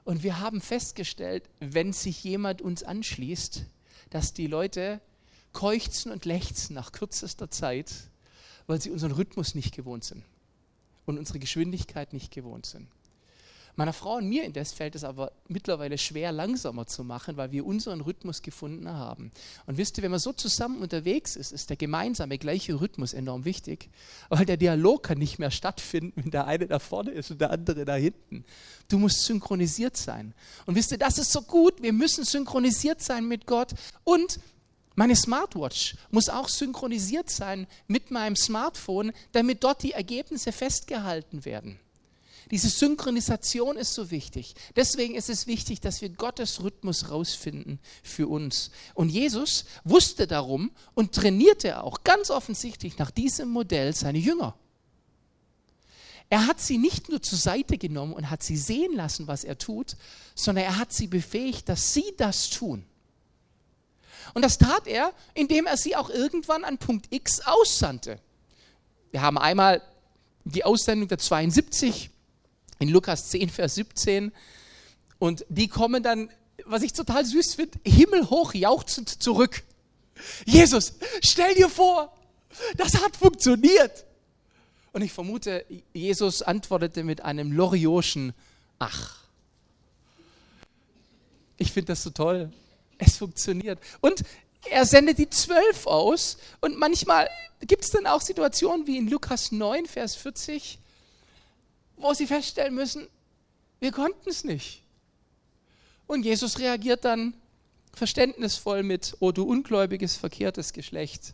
Und 0.08 0.24
wir 0.24 0.40
haben 0.40 0.62
festgestellt, 0.62 1.50
wenn 1.60 1.92
sich 1.92 2.24
jemand 2.24 2.62
uns 2.62 2.82
anschließt, 2.82 3.66
dass 4.10 4.34
die 4.34 4.48
Leute 4.48 5.02
keuchzen 5.52 6.14
und 6.14 6.24
lechzen 6.24 6.76
nach 6.76 6.94
kürzester 6.94 7.52
Zeit, 7.52 7.92
weil 8.68 8.80
sie 8.80 8.90
unseren 8.90 9.12
Rhythmus 9.12 9.54
nicht 9.54 9.76
gewohnt 9.76 10.06
sind 10.06 10.24
und 11.06 11.18
unsere 11.18 11.40
Geschwindigkeit 11.40 12.14
nicht 12.14 12.32
gewohnt 12.32 12.66
sind. 12.66 12.88
Meiner 13.78 13.94
Frau 13.94 14.16
und 14.16 14.28
mir 14.28 14.44
indes 14.44 14.74
fällt 14.74 14.96
es 14.96 15.04
aber 15.04 15.32
mittlerweile 15.48 16.00
schwer, 16.00 16.32
langsamer 16.32 16.88
zu 16.88 17.04
machen, 17.04 17.38
weil 17.38 17.52
wir 17.52 17.64
unseren 17.64 18.02
Rhythmus 18.02 18.42
gefunden 18.42 18.90
haben. 18.90 19.32
Und 19.68 19.78
wisst 19.78 20.00
ihr, 20.00 20.04
wenn 20.04 20.10
man 20.10 20.20
so 20.20 20.34
zusammen 20.34 20.82
unterwegs 20.82 21.36
ist, 21.36 21.52
ist 21.52 21.70
der 21.70 21.78
gemeinsame 21.78 22.40
gleiche 22.40 22.82
Rhythmus 22.82 23.14
enorm 23.14 23.46
wichtig, 23.46 23.92
weil 24.30 24.48
der 24.48 24.58
Dialog 24.58 25.04
kann 25.04 25.20
nicht 25.20 25.38
mehr 25.38 25.52
stattfinden, 25.52 26.24
wenn 26.24 26.32
der 26.32 26.48
eine 26.48 26.66
da 26.66 26.80
vorne 26.80 27.12
ist 27.12 27.30
und 27.30 27.40
der 27.40 27.52
andere 27.52 27.86
da 27.86 27.94
hinten. 27.94 28.46
Du 28.88 28.98
musst 28.98 29.26
synchronisiert 29.26 29.96
sein. 29.96 30.34
Und 30.66 30.74
wisst 30.74 30.92
ihr, 30.92 30.98
das 30.98 31.20
ist 31.20 31.32
so 31.32 31.44
gut. 31.44 31.80
Wir 31.84 31.94
müssen 31.94 32.24
synchronisiert 32.24 33.04
sein 33.04 33.28
mit 33.28 33.46
Gott 33.46 33.76
und 34.04 34.40
meine 34.96 35.16
Smartwatch 35.16 35.96
muss 36.10 36.30
auch 36.30 36.50
synchronisiert 36.50 37.30
sein 37.30 37.68
mit 37.86 38.10
meinem 38.10 38.36
Smartphone, 38.36 39.12
damit 39.34 39.64
dort 39.64 39.84
die 39.84 39.92
Ergebnisse 39.92 40.52
festgehalten 40.52 41.46
werden. 41.46 41.80
Diese 42.52 42.70
Synchronisation 42.70 43.78
ist 43.78 43.94
so 43.94 44.10
wichtig. 44.10 44.56
Deswegen 44.76 45.16
ist 45.16 45.30
es 45.30 45.48
wichtig, 45.48 45.82
dass 45.82 46.02
wir 46.02 46.10
Gottes 46.10 46.64
Rhythmus 46.64 47.10
rausfinden 47.10 47.80
für 48.04 48.28
uns. 48.28 48.72
Und 48.94 49.10
Jesus 49.10 49.66
wusste 49.84 50.28
darum 50.28 50.72
und 50.94 51.14
trainierte 51.14 51.84
auch 51.84 52.04
ganz 52.04 52.30
offensichtlich 52.30 52.98
nach 52.98 53.12
diesem 53.12 53.50
Modell 53.50 53.94
seine 53.94 54.20
Jünger. 54.20 54.56
Er 56.30 56.48
hat 56.48 56.60
sie 56.60 56.78
nicht 56.78 57.10
nur 57.10 57.22
zur 57.22 57.38
Seite 57.38 57.78
genommen 57.78 58.14
und 58.14 58.30
hat 58.30 58.44
sie 58.44 58.58
sehen 58.58 58.96
lassen, 58.96 59.28
was 59.28 59.44
er 59.44 59.58
tut, 59.58 59.96
sondern 60.36 60.66
er 60.66 60.78
hat 60.78 60.92
sie 60.92 61.08
befähigt, 61.08 61.70
dass 61.70 61.94
sie 61.94 62.14
das 62.18 62.50
tun. 62.50 62.86
Und 64.34 64.42
das 64.42 64.58
tat 64.58 64.88
er, 64.88 65.14
indem 65.34 65.68
er 65.68 65.78
sie 65.78 65.96
auch 65.96 66.10
irgendwann 66.10 66.66
an 66.66 66.78
Punkt 66.78 67.08
X 67.14 67.42
aussandte. 67.46 68.20
Wir 69.12 69.22
haben 69.22 69.38
einmal 69.38 69.82
die 70.44 70.66
Aussendung 70.66 71.08
der 71.08 71.18
72 71.18 72.10
in 72.80 72.90
Lukas 72.90 73.30
10, 73.30 73.50
Vers 73.50 73.76
17. 73.76 74.32
Und 75.20 75.46
die 75.50 75.68
kommen 75.68 76.04
dann, 76.04 76.30
was 76.66 76.84
ich 76.84 76.94
total 76.94 77.26
süß 77.26 77.56
finde, 77.56 77.80
himmelhoch 77.86 78.54
jauchzend 78.54 79.10
zurück. 79.22 79.64
Jesus, 80.46 80.94
stell 81.22 81.54
dir 81.56 81.70
vor, 81.70 82.14
das 82.76 82.96
hat 83.02 83.16
funktioniert. 83.16 84.06
Und 84.94 85.02
ich 85.02 85.12
vermute, 85.12 85.66
Jesus 85.94 86.42
antwortete 86.42 87.04
mit 87.04 87.22
einem 87.22 87.52
Lorioschen 87.52 88.34
Ach. 88.80 89.18
Ich 91.58 91.72
finde 91.72 91.94
das 91.94 92.04
so 92.04 92.12
toll. 92.12 92.52
Es 93.00 93.18
funktioniert. 93.18 93.80
Und 94.02 94.24
er 94.70 94.86
sendet 94.86 95.18
die 95.18 95.30
zwölf 95.30 95.88
aus. 95.88 96.38
Und 96.62 96.78
manchmal 96.78 97.30
gibt 97.62 97.84
es 97.84 97.92
dann 97.92 98.06
auch 98.08 98.22
Situationen 98.22 98.88
wie 98.88 98.98
in 98.98 99.08
Lukas 99.08 99.52
9, 99.52 99.86
Vers 99.86 100.16
40, 100.16 100.80
wo 101.98 102.14
sie 102.14 102.28
feststellen 102.28 102.76
müssen, 102.76 103.08
wir 103.80 103.92
konnten 103.92 104.30
es 104.30 104.44
nicht. 104.44 104.84
Und 106.08 106.24
Jesus 106.24 106.58
reagiert 106.60 107.04
dann 107.06 107.34
verständnisvoll 107.94 108.84
mit, 108.84 109.18
oh 109.20 109.32
du 109.32 109.44
ungläubiges, 109.44 110.16
verkehrtes 110.16 110.72
Geschlecht. 110.72 111.34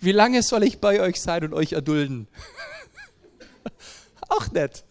Wie 0.00 0.12
lange 0.12 0.42
soll 0.42 0.62
ich 0.64 0.78
bei 0.78 1.00
euch 1.00 1.20
sein 1.20 1.44
und 1.44 1.52
euch 1.52 1.72
erdulden? 1.72 2.28
Auch 4.28 4.50
nett. 4.52 4.84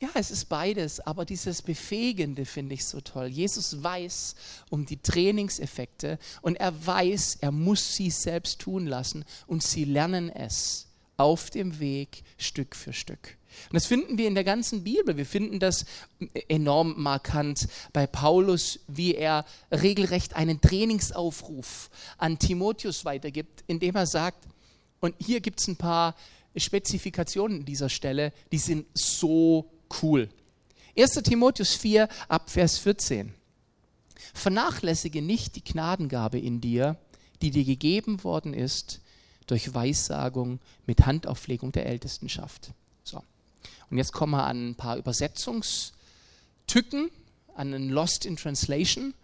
Ja, 0.00 0.08
es 0.14 0.32
ist 0.32 0.48
beides, 0.48 0.98
aber 0.98 1.24
dieses 1.24 1.62
Befähigende 1.62 2.44
finde 2.44 2.74
ich 2.74 2.84
so 2.84 3.00
toll. 3.00 3.26
Jesus 3.26 3.84
weiß 3.84 4.34
um 4.68 4.84
die 4.84 5.00
Trainingseffekte 5.00 6.18
und 6.40 6.56
er 6.56 6.86
weiß, 6.86 7.38
er 7.40 7.52
muss 7.52 7.94
sie 7.94 8.10
selbst 8.10 8.60
tun 8.60 8.88
lassen 8.88 9.24
und 9.46 9.62
sie 9.62 9.84
lernen 9.84 10.28
es 10.28 10.88
auf 11.22 11.50
dem 11.50 11.78
Weg 11.78 12.22
Stück 12.36 12.74
für 12.76 12.92
Stück. 12.92 13.36
Und 13.68 13.74
das 13.74 13.86
finden 13.86 14.18
wir 14.18 14.26
in 14.26 14.34
der 14.34 14.44
ganzen 14.44 14.82
Bibel. 14.82 15.16
Wir 15.16 15.26
finden 15.26 15.60
das 15.60 15.84
enorm 16.48 16.94
markant 16.96 17.68
bei 17.92 18.06
Paulus, 18.06 18.80
wie 18.88 19.14
er 19.14 19.44
regelrecht 19.70 20.34
einen 20.36 20.60
Trainingsaufruf 20.60 21.90
an 22.18 22.38
Timotheus 22.38 23.04
weitergibt, 23.04 23.62
indem 23.66 23.96
er 23.96 24.06
sagt, 24.06 24.46
und 25.00 25.14
hier 25.18 25.40
gibt 25.40 25.60
es 25.60 25.68
ein 25.68 25.76
paar 25.76 26.14
Spezifikationen 26.56 27.60
an 27.60 27.64
dieser 27.64 27.88
Stelle, 27.88 28.32
die 28.50 28.58
sind 28.58 28.86
so 28.94 29.70
cool. 30.02 30.28
1. 30.96 31.12
Timotheus 31.24 31.74
4 31.74 32.08
ab 32.28 32.50
Vers 32.50 32.78
14. 32.78 33.32
Vernachlässige 34.34 35.22
nicht 35.22 35.56
die 35.56 35.64
Gnadengabe 35.64 36.38
in 36.38 36.60
dir, 36.60 36.96
die 37.42 37.50
dir 37.50 37.64
gegeben 37.64 38.22
worden 38.24 38.54
ist 38.54 39.01
durch 39.46 39.74
Weissagung 39.74 40.60
mit 40.86 41.06
Handauflegung 41.06 41.72
der 41.72 41.86
Ältestenschaft. 41.86 42.70
So. 43.04 43.22
Und 43.90 43.98
jetzt 43.98 44.12
kommen 44.12 44.32
wir 44.32 44.44
an 44.44 44.70
ein 44.70 44.74
paar 44.74 44.96
Übersetzungstücken, 44.96 47.10
an 47.54 47.74
ein 47.74 47.90
Lost 47.90 48.24
in 48.24 48.36
Translation. 48.36 49.14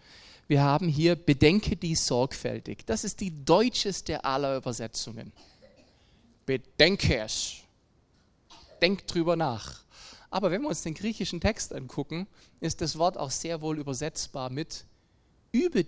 Wir 0.47 0.63
haben 0.63 0.89
hier 0.89 1.17
Bedenke 1.17 1.77
dies 1.77 2.07
sorgfältig. 2.07 2.85
Das 2.87 3.05
ist 3.05 3.21
die 3.21 3.45
deutscheste 3.45 4.25
aller 4.25 4.57
Übersetzungen. 4.57 5.33
Bedenke 6.47 7.19
es. 7.19 7.57
Denk 8.81 9.07
drüber 9.07 9.37
nach. 9.37 9.83
Aber 10.31 10.51
wenn 10.51 10.63
wir 10.63 10.69
uns 10.69 10.83
den 10.83 10.95
griechischen 10.95 11.41
Text 11.41 11.73
angucken, 11.73 12.27
ist 12.61 12.81
das 12.81 12.99
Wort 12.99 13.17
auch 13.17 13.31
sehr 13.31 13.61
wohl 13.61 13.79
übersetzbar 13.79 14.51
mit 14.51 14.85
übe 15.53 15.85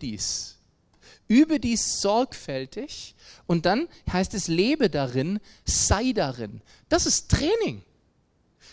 Übe 1.28 1.60
dies 1.60 2.00
sorgfältig 2.00 3.14
und 3.46 3.66
dann 3.66 3.88
heißt 4.12 4.34
es, 4.34 4.48
lebe 4.48 4.90
darin, 4.90 5.40
sei 5.64 6.12
darin. 6.12 6.62
Das 6.88 7.06
ist 7.06 7.30
Training. 7.30 7.82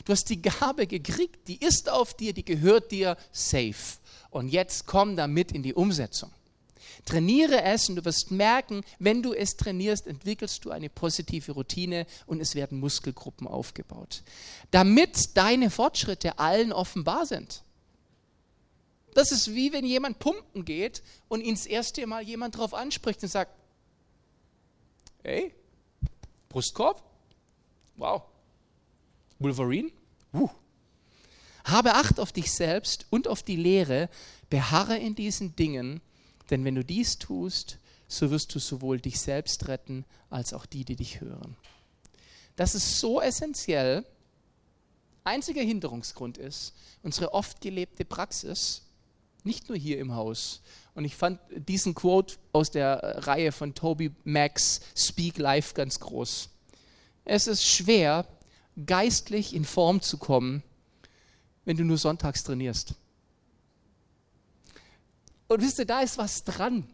Du 0.06 0.14
hast 0.14 0.30
die 0.30 0.42
Gabe 0.42 0.88
gekriegt, 0.88 1.48
die 1.48 1.58
ist 1.58 1.90
auf 1.90 2.14
dir, 2.14 2.34
die 2.34 2.46
gehört 2.46 2.92
dir 2.92 3.18
safe. 3.32 4.00
Und 4.30 4.50
jetzt 4.50 4.86
komm 4.86 5.16
damit 5.16 5.52
in 5.52 5.64
die 5.64 5.74
Umsetzung. 5.74 6.32
Trainiere 7.06 7.64
es 7.64 7.88
und 7.90 7.96
du 7.96 8.06
wirst 8.06 8.32
merken, 8.32 8.84
wenn 9.00 9.24
du 9.24 9.34
es 9.34 9.56
trainierst, 9.56 10.08
entwickelst 10.08 10.66
du 10.66 10.72
eine 10.72 10.90
positive 10.90 11.54
Routine 11.54 12.06
und 12.26 12.42
es 12.42 12.54
werden 12.54 12.80
Muskelgruppen 12.80 13.48
aufgebaut. 13.48 14.24
Damit 14.72 15.38
deine 15.38 15.70
Fortschritte 15.70 16.38
allen 16.38 16.74
offenbar 16.74 17.26
sind. 17.26 17.64
Das 19.18 19.32
ist 19.32 19.56
wie 19.56 19.74
wenn 19.74 19.84
jemand 19.84 20.20
pumpen 20.20 20.64
geht 20.64 21.02
und 21.28 21.42
ihn 21.42 21.56
das 21.56 21.66
erste 21.66 22.06
Mal 22.06 22.22
jemand 22.22 22.54
darauf 22.54 22.76
anspricht 22.76 23.24
und 23.24 23.30
sagt, 23.30 23.52
hey, 25.24 25.56
Brustkorb? 26.50 27.02
Wow. 27.96 28.22
Wolverine? 29.40 29.90
Uh. 30.34 30.50
Habe 31.64 31.96
Acht 31.96 32.20
auf 32.20 32.32
dich 32.32 32.52
selbst 32.54 33.08
und 33.10 33.28
auf 33.28 33.42
die 33.42 33.56
Lehre, 33.56 34.12
beharre 34.52 35.00
in 35.00 35.16
diesen 35.16 35.56
Dingen, 35.56 36.00
denn 36.52 36.64
wenn 36.64 36.76
du 36.76 36.86
dies 36.86 37.18
tust, 37.18 37.80
so 38.08 38.30
wirst 38.30 38.54
du 38.54 38.60
sowohl 38.60 39.00
dich 39.00 39.20
selbst 39.20 39.68
retten, 39.68 40.06
als 40.30 40.54
auch 40.54 40.68
die, 40.68 40.86
die 40.86 40.96
dich 40.96 41.22
hören. 41.22 41.58
Das 42.56 42.76
ist 42.76 43.00
so 43.00 43.20
essentiell. 43.20 44.06
Einziger 45.24 45.64
Hinderungsgrund 45.64 46.38
ist 46.38 46.76
unsere 47.02 47.34
oft 47.34 47.62
gelebte 47.62 48.06
Praxis, 48.06 48.84
nicht 49.44 49.70
nur 49.70 49.78
hier 49.78 50.00
im 50.00 50.16
Haus. 50.16 50.62
Und 50.96 51.06
ich 51.06 51.16
fand 51.16 51.40
diesen 51.52 51.94
Quote 51.94 52.36
aus 52.54 52.72
der 52.72 53.28
Reihe 53.28 53.52
von 53.52 53.76
Toby 53.76 54.12
Max 54.24 54.82
Speak 54.96 55.38
Life 55.38 55.74
ganz 55.74 56.00
groß. 56.00 56.50
Es 57.24 57.48
ist 57.48 57.66
schwer, 57.66 58.26
geistlich 58.86 59.54
in 59.54 59.66
Form 59.66 60.02
zu 60.02 60.18
kommen, 60.18 60.64
wenn 61.66 61.78
du 61.78 61.84
nur 61.84 61.98
sonntags 61.98 62.44
trainierst. 62.44 62.96
Und 65.48 65.62
wisst 65.62 65.80
ihr, 65.80 65.86
da 65.86 66.02
ist 66.02 66.18
was 66.18 66.44
dran. 66.44 66.88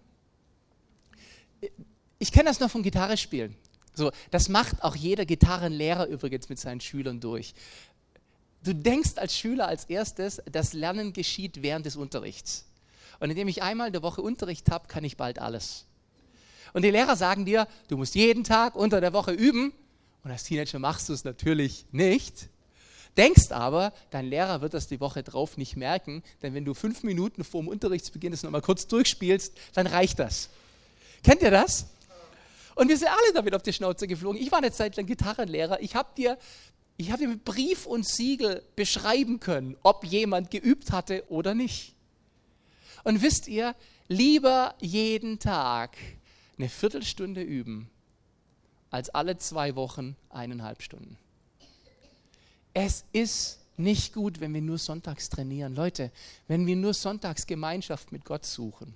Ich 2.19 2.32
kenne 2.32 2.45
das 2.45 2.60
noch 2.60 2.69
vom 2.69 2.84
Gitarrespielen. 2.84 3.56
So, 3.95 4.12
das 4.32 4.49
macht 4.49 4.84
auch 4.84 4.95
jeder 4.95 5.25
Gitarrenlehrer 5.25 6.08
übrigens 6.08 6.49
mit 6.49 6.60
seinen 6.60 6.82
Schülern 6.82 7.19
durch. 7.19 7.53
Du 8.63 8.73
denkst 8.73 9.17
als 9.17 9.38
Schüler 9.38 9.67
als 9.67 9.86
erstes, 9.86 10.41
das 10.52 10.73
Lernen 10.73 11.13
geschieht 11.13 11.62
während 11.62 11.86
des 11.86 11.95
Unterrichts. 11.95 12.65
Und 13.19 13.30
indem 13.30 13.47
ich 13.47 13.62
einmal 13.62 13.88
in 13.88 13.93
der 13.93 14.04
Woche 14.04 14.21
Unterricht 14.21 14.71
habe, 14.71 14.88
kann 14.88 15.04
ich 15.04 15.17
bald 15.17 15.39
alles. 15.39 15.86
Und 16.73 16.84
die 16.84 16.89
Lehrer 16.89 17.15
sagen 17.15 17.45
dir, 17.45 17.67
du 17.88 17.97
musst 17.97 18.15
jeden 18.15 18.43
Tag 18.43 18.76
unter 18.76 19.02
der 19.02 19.13
Woche 19.13 19.32
üben. 19.32 19.73
Und 20.23 20.32
als 20.32 20.43
Teenager 20.43 20.80
machst 20.80 21.10
du 21.10 21.13
es 21.13 21.23
natürlich 21.23 21.86
nicht. 21.91 22.49
Denkst 23.17 23.52
aber, 23.52 23.93
dein 24.10 24.26
Lehrer 24.26 24.62
wird 24.62 24.73
das 24.73 24.88
die 24.88 24.99
Woche 24.99 25.21
drauf 25.21 25.58
nicht 25.58 25.76
merken, 25.76 26.23
denn 26.41 26.56
wenn 26.56 26.65
du 26.65 26.73
fünf 26.73 27.04
Minuten 27.04 27.43
vor 27.43 27.62
dem 27.62 27.67
Unterrichtsbeginn 27.67 28.32
das 28.32 28.41
nochmal 28.41 28.62
kurz 28.62 28.88
durchspielst, 28.88 29.54
dann 29.73 29.86
reicht 29.86 30.17
das. 30.17 30.49
Kennt 31.23 31.43
ihr 31.43 31.52
das? 31.52 31.86
Und 32.76 32.89
wir 32.89 32.97
sind 32.97 33.10
alle 33.10 33.34
damit 33.36 33.54
auf 33.54 33.62
die 33.62 33.73
Schnauze 33.73 34.08
geflogen. 34.08 34.41
Ich 34.41 34.52
war 34.52 34.58
eine 34.58 34.71
Zeit 34.71 34.95
lang 34.95 35.06
Gitarrenlehrer. 35.06 35.80
Ich 35.82 35.95
habe 35.95 36.10
dir, 36.17 36.39
hab 37.01 37.19
dir 37.19 37.27
mit 37.27 37.43
Brief 37.43 37.86
und 37.86 38.08
Siegel 38.08 38.63
beschreiben 38.75 39.39
können, 39.39 39.75
ob 39.84 40.06
jemand 40.06 40.51
geübt 40.51 40.91
hatte 40.91 41.23
oder 41.29 41.53
nicht. 41.53 41.95
Und 43.03 43.21
wisst 43.21 43.47
ihr, 43.47 43.75
lieber 44.08 44.75
jeden 44.79 45.39
Tag 45.39 45.97
eine 46.58 46.69
Viertelstunde 46.69 47.41
üben, 47.41 47.89
als 48.91 49.10
alle 49.10 49.38
zwei 49.38 49.75
Wochen 49.75 50.15
eineinhalb 50.29 50.82
Stunden. 50.82 51.17
Es 52.73 53.06
ist 53.12 53.60
nicht 53.75 54.13
gut, 54.13 54.39
wenn 54.39 54.53
wir 54.53 54.62
nur 54.62 54.77
sonntags 54.77 55.29
trainieren. 55.29 55.75
Leute, 55.75 56.12
wenn 56.47 56.65
wir 56.67 56.75
nur 56.75 56.93
sonntags 56.93 57.47
Gemeinschaft 57.47 58.12
mit 58.12 58.23
Gott 58.23 58.45
suchen, 58.45 58.93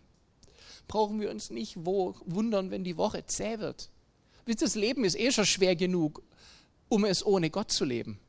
brauchen 0.88 1.20
wir 1.20 1.30
uns 1.30 1.50
nicht 1.50 1.78
wundern, 1.78 2.72
wenn 2.72 2.84
die 2.84 2.98
Woche 2.98 3.26
zäh 3.26 3.60
wird. 3.60 3.90
Das 4.46 4.76
Leben 4.76 5.04
ist 5.04 5.20
eh 5.20 5.32
schon 5.32 5.46
schwer 5.46 5.76
genug, 5.76 6.24
um 6.90 7.06
es 7.06 7.26
ohne 7.26 7.50
Gott 7.50 7.72
zu 7.72 7.86
leben. 7.86 8.20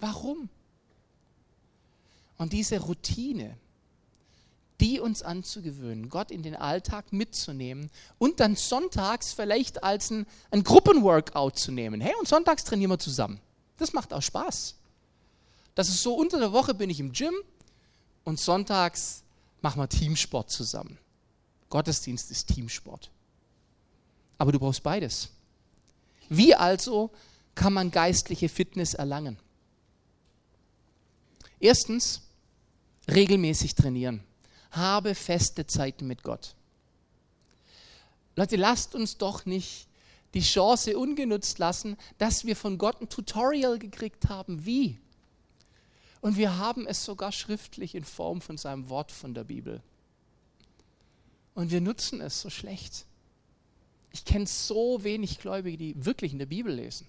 Warum? 0.00 0.48
Und 2.36 2.52
diese 2.52 2.78
Routine, 2.80 3.56
die 4.80 5.00
uns 5.00 5.22
anzugewöhnen, 5.22 6.08
Gott 6.08 6.30
in 6.30 6.42
den 6.42 6.54
Alltag 6.54 7.12
mitzunehmen 7.12 7.90
und 8.18 8.38
dann 8.38 8.54
sonntags 8.54 9.32
vielleicht 9.32 9.82
als 9.82 10.10
ein, 10.10 10.26
ein 10.50 10.62
Gruppenworkout 10.62 11.56
zu 11.56 11.72
nehmen. 11.72 12.00
Hey, 12.00 12.14
und 12.20 12.28
sonntags 12.28 12.64
trainieren 12.64 12.92
wir 12.92 12.98
zusammen. 12.98 13.40
Das 13.76 13.92
macht 13.92 14.12
auch 14.12 14.22
Spaß. 14.22 14.76
Das 15.74 15.88
ist 15.88 16.02
so, 16.02 16.14
unter 16.14 16.38
der 16.38 16.52
Woche 16.52 16.74
bin 16.74 16.90
ich 16.90 17.00
im 17.00 17.12
Gym 17.12 17.34
und 18.24 18.38
sonntags 18.38 19.22
machen 19.60 19.80
wir 19.80 19.88
Teamsport 19.88 20.50
zusammen. 20.50 20.98
Gottesdienst 21.70 22.30
ist 22.30 22.46
Teamsport. 22.48 23.10
Aber 24.38 24.52
du 24.52 24.58
brauchst 24.58 24.82
beides. 24.82 25.30
Wie 26.28 26.54
also 26.54 27.10
kann 27.54 27.72
man 27.72 27.90
geistliche 27.90 28.48
Fitness 28.48 28.94
erlangen? 28.94 29.38
Erstens, 31.60 32.22
regelmäßig 33.08 33.74
trainieren. 33.74 34.22
Habe 34.70 35.14
feste 35.14 35.66
Zeiten 35.66 36.06
mit 36.06 36.22
Gott. 36.22 36.54
Leute, 38.36 38.56
lasst 38.56 38.94
uns 38.94 39.16
doch 39.16 39.46
nicht 39.46 39.88
die 40.34 40.42
Chance 40.42 40.96
ungenutzt 40.98 41.58
lassen, 41.58 41.96
dass 42.18 42.44
wir 42.44 42.54
von 42.54 42.78
Gott 42.78 43.00
ein 43.00 43.08
Tutorial 43.08 43.78
gekriegt 43.78 44.28
haben, 44.28 44.64
wie. 44.64 44.98
Und 46.20 46.36
wir 46.36 46.58
haben 46.58 46.86
es 46.86 47.04
sogar 47.04 47.32
schriftlich 47.32 47.94
in 47.94 48.04
Form 48.04 48.40
von 48.40 48.58
seinem 48.58 48.88
Wort 48.88 49.10
von 49.10 49.34
der 49.34 49.44
Bibel. 49.44 49.82
Und 51.54 51.70
wir 51.70 51.80
nutzen 51.80 52.20
es 52.20 52.40
so 52.40 52.50
schlecht. 52.50 53.06
Ich 54.12 54.24
kenne 54.24 54.46
so 54.46 55.02
wenig 55.04 55.38
Gläubige, 55.38 55.76
die 55.76 56.04
wirklich 56.04 56.32
in 56.32 56.38
der 56.38 56.46
Bibel 56.46 56.72
lesen. 56.74 57.06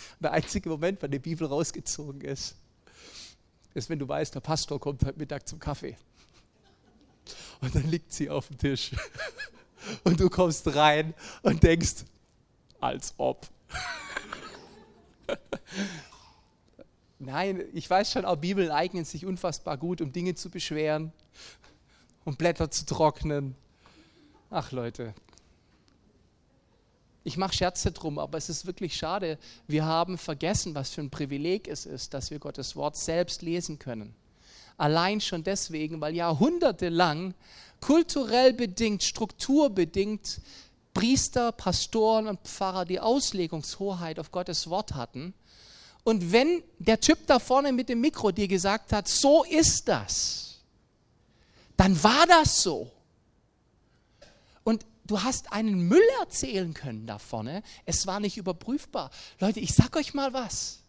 Der 0.20 0.32
einzige 0.32 0.68
Moment, 0.68 1.02
wann 1.02 1.10
die 1.10 1.18
Bibel 1.18 1.46
rausgezogen 1.46 2.20
ist, 2.22 2.54
ist, 3.74 3.90
wenn 3.90 3.98
du 3.98 4.08
weißt, 4.08 4.34
der 4.34 4.40
Pastor 4.40 4.80
kommt 4.80 5.04
heute 5.04 5.18
Mittag 5.18 5.46
zum 5.46 5.58
Kaffee. 5.58 5.96
Und 7.60 7.74
dann 7.74 7.88
liegt 7.88 8.12
sie 8.12 8.30
auf 8.30 8.48
dem 8.48 8.58
Tisch. 8.58 8.92
Und 10.04 10.20
du 10.20 10.28
kommst 10.28 10.74
rein 10.74 11.14
und 11.42 11.62
denkst, 11.62 12.04
als 12.80 13.14
ob. 13.16 13.48
Nein, 17.18 17.64
ich 17.72 17.88
weiß 17.88 18.12
schon, 18.12 18.26
auch 18.26 18.36
Bibeln 18.36 18.70
eignen 18.70 19.06
sich 19.06 19.24
unfassbar 19.24 19.78
gut, 19.78 20.02
um 20.02 20.12
Dinge 20.12 20.34
zu 20.34 20.50
beschweren, 20.50 21.12
um 22.24 22.36
Blätter 22.36 22.70
zu 22.70 22.84
trocknen. 22.84 23.54
Ach 24.52 24.72
Leute, 24.72 25.14
ich 27.22 27.36
mache 27.36 27.54
Scherze 27.54 27.92
drum, 27.92 28.18
aber 28.18 28.36
es 28.36 28.48
ist 28.48 28.66
wirklich 28.66 28.96
schade. 28.96 29.38
Wir 29.68 29.84
haben 29.84 30.18
vergessen, 30.18 30.74
was 30.74 30.90
für 30.90 31.02
ein 31.02 31.10
Privileg 31.10 31.68
es 31.68 31.86
ist, 31.86 32.14
dass 32.14 32.32
wir 32.32 32.40
Gottes 32.40 32.74
Wort 32.74 32.96
selbst 32.96 33.42
lesen 33.42 33.78
können. 33.78 34.12
Allein 34.76 35.20
schon 35.20 35.44
deswegen, 35.44 36.00
weil 36.00 36.16
jahrhundertelang 36.16 37.34
kulturell 37.80 38.52
bedingt, 38.52 39.04
strukturbedingt 39.04 40.40
Priester, 40.94 41.52
Pastoren 41.52 42.26
und 42.26 42.40
Pfarrer 42.40 42.84
die 42.84 42.98
Auslegungshoheit 42.98 44.18
auf 44.18 44.32
Gottes 44.32 44.68
Wort 44.68 44.94
hatten. 44.94 45.32
Und 46.02 46.32
wenn 46.32 46.64
der 46.80 46.98
Typ 46.98 47.24
da 47.28 47.38
vorne 47.38 47.72
mit 47.72 47.88
dem 47.88 48.00
Mikro 48.00 48.32
dir 48.32 48.48
gesagt 48.48 48.92
hat, 48.92 49.06
so 49.06 49.44
ist 49.44 49.86
das, 49.86 50.58
dann 51.76 52.02
war 52.02 52.26
das 52.26 52.62
so. 52.62 52.90
Du 55.10 55.24
hast 55.24 55.52
einen 55.52 55.88
Müll 55.88 56.08
erzählen 56.20 56.72
können 56.72 57.04
da 57.04 57.18
vorne. 57.18 57.64
Es 57.84 58.06
war 58.06 58.20
nicht 58.20 58.36
überprüfbar. 58.36 59.10
Leute, 59.40 59.58
ich 59.58 59.74
sag 59.74 59.96
euch 59.96 60.14
mal 60.14 60.32
was. 60.32 60.84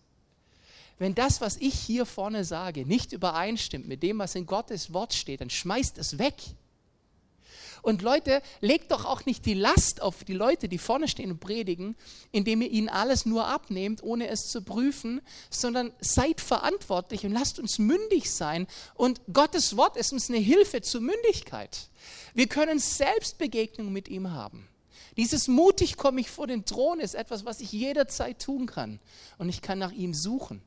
Wenn 1.00 1.16
das, 1.16 1.42
was 1.42 1.58
ich 1.58 1.74
hier 1.74 2.06
vorne 2.06 2.46
sage, 2.46 2.86
nicht 2.86 3.14
übereinstimmt 3.14 3.88
mit 3.88 4.04
dem, 4.04 4.20
was 4.20 4.36
in 4.36 4.46
Gottes 4.46 4.94
Wort 4.94 5.16
steht, 5.16 5.42
dann 5.42 5.50
schmeißt 5.50 5.98
es 5.98 6.20
weg. 6.20 6.36
Und 7.82 8.02
Leute, 8.02 8.42
legt 8.60 8.92
doch 8.92 9.06
auch 9.06 9.26
nicht 9.26 9.46
die 9.46 9.54
Last 9.54 10.02
auf 10.02 10.24
die 10.24 10.34
Leute, 10.34 10.70
die 10.70 10.78
vorne 10.78 11.08
stehen 11.08 11.32
und 11.32 11.40
predigen, 11.40 11.96
indem 12.32 12.62
ihr 12.62 12.70
ihnen 12.70 12.90
alles 12.90 13.26
nur 13.26 13.48
abnehmt, 13.48 14.04
ohne 14.04 14.28
es 14.28 14.48
zu 14.48 14.62
prüfen, 14.62 15.22
sondern 15.50 15.92
seid 16.00 16.42
verantwortlich 16.42 17.26
und 17.26 17.32
lasst 17.32 17.60
uns 17.60 17.80
mündig 17.80 18.32
sein. 18.32 18.68
Und 18.94 19.22
Gottes 19.34 19.78
Wort 19.78 19.98
ist 19.98 20.14
uns 20.14 20.30
eine 20.30 20.40
Hilfe 20.40 20.82
zur 20.82 21.02
Mündigkeit. 21.02 21.90
Wir 22.34 22.48
können 22.48 22.80
Selbstbegegnung 22.80 23.92
mit 23.92 24.08
ihm 24.08 24.32
haben. 24.32 24.68
Dieses 25.18 25.48
mutig 25.48 25.98
komme 25.98 26.22
ich 26.22 26.30
vor 26.30 26.48
den 26.48 26.66
Thron 26.66 27.00
ist 27.00 27.16
etwas, 27.16 27.46
was 27.46 27.60
ich 27.60 27.72
jederzeit 27.72 28.42
tun 28.42 28.66
kann. 28.66 29.00
Und 29.38 29.50
ich 29.50 29.62
kann 29.62 29.80
nach 29.80 29.92
ihm 29.92 30.14
suchen. 30.14 30.62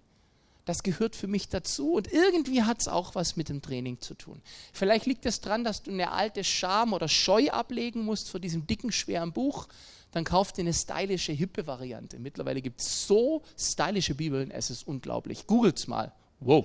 Das 0.65 0.83
gehört 0.83 1.15
für 1.15 1.27
mich 1.27 1.49
dazu 1.49 1.93
und 1.93 2.11
irgendwie 2.11 2.63
hat 2.63 2.81
es 2.81 2.89
auch 2.89 3.15
was 3.15 3.37
mit 3.37 3.51
dem 3.51 3.61
Training 3.61 4.01
zu 4.01 4.15
tun. 4.15 4.41
Vielleicht 4.73 5.05
liegt 5.05 5.27
es 5.27 5.41
daran, 5.41 5.63
dass 5.63 5.83
du 5.83 5.91
eine 5.91 6.13
alte 6.13 6.43
Scham 6.43 6.95
oder 6.95 7.07
Scheu 7.07 7.51
ablegen 7.51 8.05
musst 8.05 8.31
vor 8.31 8.41
diesem 8.41 8.67
dicken, 8.67 8.91
schweren 8.91 9.33
Buch. 9.33 9.69
Dann 10.13 10.25
kauf 10.25 10.53
dir 10.53 10.63
eine 10.63 10.73
stylische, 10.73 11.33
hippe 11.33 11.67
Variante. 11.67 12.19
Mittlerweile 12.19 12.63
gibt 12.63 12.81
es 12.81 13.07
so 13.07 13.43
stylische 13.59 14.15
Bibeln, 14.15 14.51
es 14.51 14.71
ist 14.71 14.87
unglaublich. 14.87 15.47
Googles 15.47 15.87
mal. 15.87 16.13
Wow. 16.41 16.65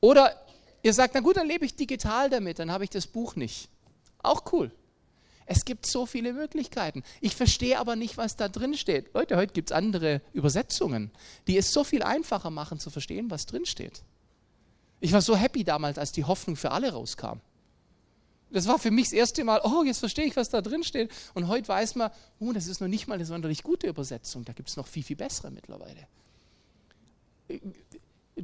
Oder 0.00 0.34
ihr 0.82 0.94
sagt, 0.94 1.14
na 1.14 1.20
gut, 1.20 1.36
dann 1.36 1.48
lebe 1.48 1.66
ich 1.66 1.74
digital 1.74 2.30
damit, 2.30 2.58
dann 2.58 2.70
habe 2.70 2.84
ich 2.84 2.90
das 2.90 3.06
Buch 3.06 3.36
nicht. 3.36 3.68
Auch 4.22 4.50
cool. 4.52 4.70
Es 5.50 5.64
gibt 5.64 5.86
so 5.86 6.04
viele 6.04 6.34
Möglichkeiten. 6.34 7.02
Ich 7.22 7.34
verstehe 7.34 7.78
aber 7.78 7.96
nicht, 7.96 8.18
was 8.18 8.36
da 8.36 8.50
drin 8.50 8.74
steht. 8.74 9.14
Leute, 9.14 9.36
heute 9.36 9.54
gibt 9.54 9.70
es 9.70 9.76
andere 9.76 10.20
Übersetzungen, 10.34 11.10
die 11.46 11.56
es 11.56 11.72
so 11.72 11.84
viel 11.84 12.02
einfacher 12.02 12.50
machen 12.50 12.78
zu 12.78 12.90
verstehen, 12.90 13.30
was 13.30 13.46
drin 13.46 13.64
steht. 13.64 14.02
Ich 15.00 15.12
war 15.12 15.22
so 15.22 15.34
happy 15.36 15.64
damals, 15.64 15.96
als 15.96 16.12
die 16.12 16.24
Hoffnung 16.24 16.54
für 16.54 16.70
alle 16.70 16.92
rauskam. 16.92 17.40
Das 18.50 18.68
war 18.68 18.78
für 18.78 18.90
mich 18.90 19.06
das 19.06 19.14
erste 19.14 19.42
Mal, 19.42 19.62
oh, 19.64 19.84
jetzt 19.84 20.00
verstehe 20.00 20.26
ich, 20.26 20.36
was 20.36 20.50
da 20.50 20.60
drin 20.60 20.84
steht. 20.84 21.10
Und 21.32 21.48
heute 21.48 21.68
weiß 21.68 21.94
man, 21.94 22.10
oh, 22.40 22.52
das 22.52 22.66
ist 22.66 22.82
noch 22.82 22.88
nicht 22.88 23.08
mal 23.08 23.14
eine 23.14 23.24
sonderlich 23.24 23.62
gute 23.62 23.86
Übersetzung. 23.86 24.44
Da 24.44 24.52
gibt 24.52 24.68
es 24.68 24.76
noch 24.76 24.86
viel, 24.86 25.02
viel 25.02 25.16
bessere 25.16 25.50
mittlerweile. 25.50 26.06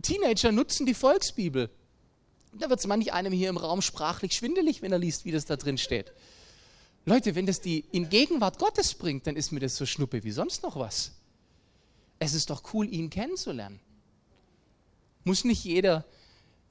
Teenager 0.00 0.52
nutzen 0.52 0.86
die 0.86 0.94
Volksbibel. 0.94 1.68
Da 2.54 2.70
wird 2.70 2.80
es 2.80 2.86
manch 2.86 3.12
einem 3.12 3.32
hier 3.34 3.50
im 3.50 3.58
Raum 3.58 3.82
sprachlich 3.82 4.32
schwindelig, 4.32 4.80
wenn 4.80 4.92
er 4.92 4.98
liest, 4.98 5.26
wie 5.26 5.32
das 5.32 5.44
da 5.44 5.56
drin 5.56 5.76
steht. 5.76 6.14
Leute, 7.06 7.34
wenn 7.34 7.46
das 7.46 7.60
die 7.60 7.80
in 7.92 8.08
Gegenwart 8.08 8.58
Gottes 8.58 8.94
bringt, 8.94 9.26
dann 9.26 9.36
ist 9.36 9.52
mir 9.52 9.60
das 9.60 9.76
so 9.76 9.84
schnuppe 9.84 10.24
wie 10.24 10.30
sonst 10.30 10.62
noch 10.62 10.76
was. 10.76 11.12
Es 12.18 12.32
ist 12.32 12.50
doch 12.50 12.62
cool, 12.72 12.88
ihn 12.88 13.10
kennenzulernen. 13.10 13.80
Muss 15.24 15.44
nicht 15.44 15.64
jeder 15.64 16.04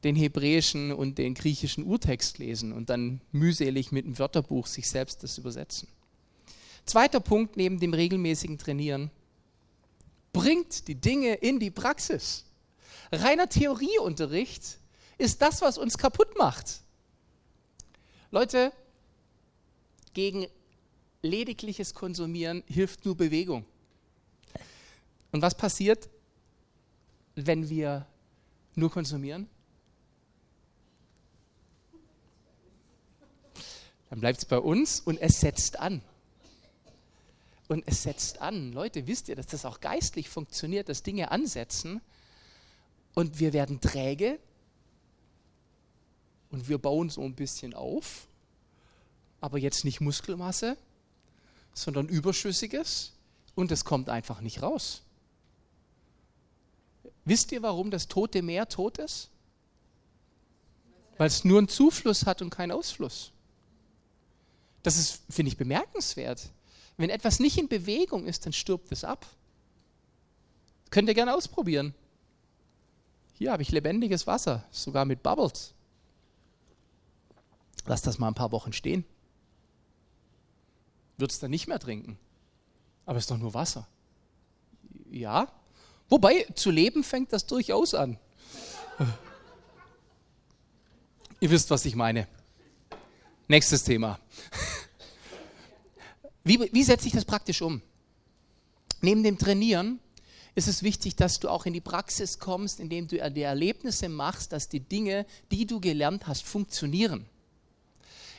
den 0.03 0.15
hebräischen 0.15 0.91
und 0.91 1.17
den 1.17 1.33
griechischen 1.33 1.85
Urtext 1.85 2.37
lesen 2.39 2.73
und 2.73 2.89
dann 2.89 3.21
mühselig 3.31 3.91
mit 3.91 4.05
dem 4.05 4.19
Wörterbuch 4.19 4.67
sich 4.67 4.89
selbst 4.89 5.23
das 5.23 5.37
übersetzen. 5.37 5.87
Zweiter 6.85 7.19
Punkt 7.19 7.55
neben 7.55 7.79
dem 7.79 7.93
regelmäßigen 7.93 8.57
Trainieren. 8.57 9.11
Bringt 10.33 10.87
die 10.87 10.95
Dinge 10.95 11.35
in 11.35 11.59
die 11.59 11.71
Praxis. 11.71 12.45
Reiner 13.11 13.47
Theorieunterricht 13.47 14.79
ist 15.17 15.41
das, 15.41 15.61
was 15.61 15.77
uns 15.77 15.97
kaputt 15.97 16.37
macht. 16.37 16.81
Leute, 18.31 18.73
gegen 20.13 20.47
ledigliches 21.21 21.93
Konsumieren 21.93 22.63
hilft 22.67 23.05
nur 23.05 23.15
Bewegung. 23.15 23.65
Und 25.31 25.41
was 25.41 25.55
passiert, 25.55 26.09
wenn 27.35 27.69
wir 27.69 28.05
nur 28.75 28.91
konsumieren? 28.91 29.49
Dann 34.09 34.19
bleibt 34.19 34.39
es 34.39 34.45
bei 34.45 34.59
uns 34.59 34.99
und 34.99 35.17
es 35.19 35.39
setzt 35.39 35.79
an. 35.79 36.01
Und 37.67 37.83
es 37.87 38.03
setzt 38.03 38.41
an. 38.41 38.71
Leute, 38.71 39.07
wisst 39.07 39.29
ihr, 39.29 39.35
dass 39.35 39.47
das 39.47 39.65
auch 39.65 39.79
geistlich 39.79 40.29
funktioniert, 40.29 40.89
dass 40.89 41.01
Dinge 41.01 41.31
ansetzen 41.31 41.99
und 43.15 43.39
wir 43.39 43.53
werden 43.53 43.81
träge 43.81 44.37
und 46.51 46.69
wir 46.69 46.77
bauen 46.77 47.09
so 47.09 47.23
ein 47.23 47.33
bisschen 47.33 47.73
auf 47.73 48.27
aber 49.43 49.57
jetzt 49.57 49.83
nicht 49.83 49.99
Muskelmasse, 49.99 50.77
sondern 51.73 52.07
Überschüssiges 52.07 53.11
und 53.55 53.73
es 53.73 53.83
kommt 53.83 54.07
einfach 54.07 54.39
nicht 54.39 54.61
raus. 54.61 55.01
Wisst 57.25 57.51
ihr, 57.51 57.61
warum 57.61 57.91
das 57.91 58.07
Tote 58.07 58.41
Meer 58.41 58.69
tot 58.69 58.99
ist? 58.99 59.29
Weil 61.17 61.27
es 61.27 61.43
nur 61.43 61.57
einen 61.57 61.67
Zufluss 61.67 62.25
hat 62.25 62.41
und 62.41 62.51
keinen 62.51 62.71
Ausfluss. 62.71 63.33
Das 64.81 64.97
ist, 64.97 65.23
finde 65.29 65.49
ich, 65.49 65.57
bemerkenswert. 65.57 66.49
Wenn 66.95 67.09
etwas 67.09 67.41
nicht 67.41 67.57
in 67.57 67.67
Bewegung 67.67 68.25
ist, 68.25 68.45
dann 68.45 68.53
stirbt 68.53 68.93
es 68.93 69.03
ab. 69.03 69.25
Könnt 70.89 71.09
ihr 71.09 71.15
gerne 71.15 71.35
ausprobieren. 71.35 71.93
Hier 73.33 73.51
habe 73.51 73.61
ich 73.61 73.71
lebendiges 73.71 74.25
Wasser, 74.25 74.63
sogar 74.71 75.03
mit 75.03 75.21
Bubbles. 75.21 75.73
Lass 77.85 78.01
das 78.03 78.19
mal 78.19 78.29
ein 78.29 78.35
paar 78.35 78.53
Wochen 78.53 78.71
stehen 78.71 79.03
wird 81.17 81.31
es 81.31 81.39
dann 81.39 81.51
nicht 81.51 81.67
mehr 81.67 81.79
trinken. 81.79 82.17
Aber 83.05 83.17
es 83.17 83.23
ist 83.23 83.31
doch 83.31 83.37
nur 83.37 83.53
Wasser. 83.53 83.87
Ja, 85.11 85.51
wobei 86.09 86.47
zu 86.55 86.71
leben 86.71 87.03
fängt 87.03 87.33
das 87.33 87.45
durchaus 87.45 87.93
an. 87.93 88.17
Ihr 91.39 91.49
wisst, 91.49 91.69
was 91.69 91.85
ich 91.85 91.95
meine. 91.95 92.27
Nächstes 93.47 93.83
Thema. 93.83 94.19
Wie, 96.45 96.59
wie 96.73 96.83
setze 96.83 97.07
ich 97.07 97.13
das 97.13 97.23
praktisch 97.23 97.61
um? 97.61 97.81
Neben 98.99 99.23
dem 99.23 99.37
Trainieren 99.37 99.99
ist 100.55 100.67
es 100.67 100.83
wichtig, 100.83 101.15
dass 101.15 101.39
du 101.39 101.49
auch 101.49 101.65
in 101.65 101.73
die 101.73 101.81
Praxis 101.81 102.37
kommst, 102.37 102.79
indem 102.79 103.07
du 103.07 103.17
die 103.31 103.41
Erlebnisse 103.41 104.09
machst, 104.09 104.51
dass 104.51 104.69
die 104.69 104.81
Dinge, 104.81 105.25
die 105.51 105.65
du 105.65 105.79
gelernt 105.79 106.27
hast, 106.27 106.43
funktionieren. 106.43 107.25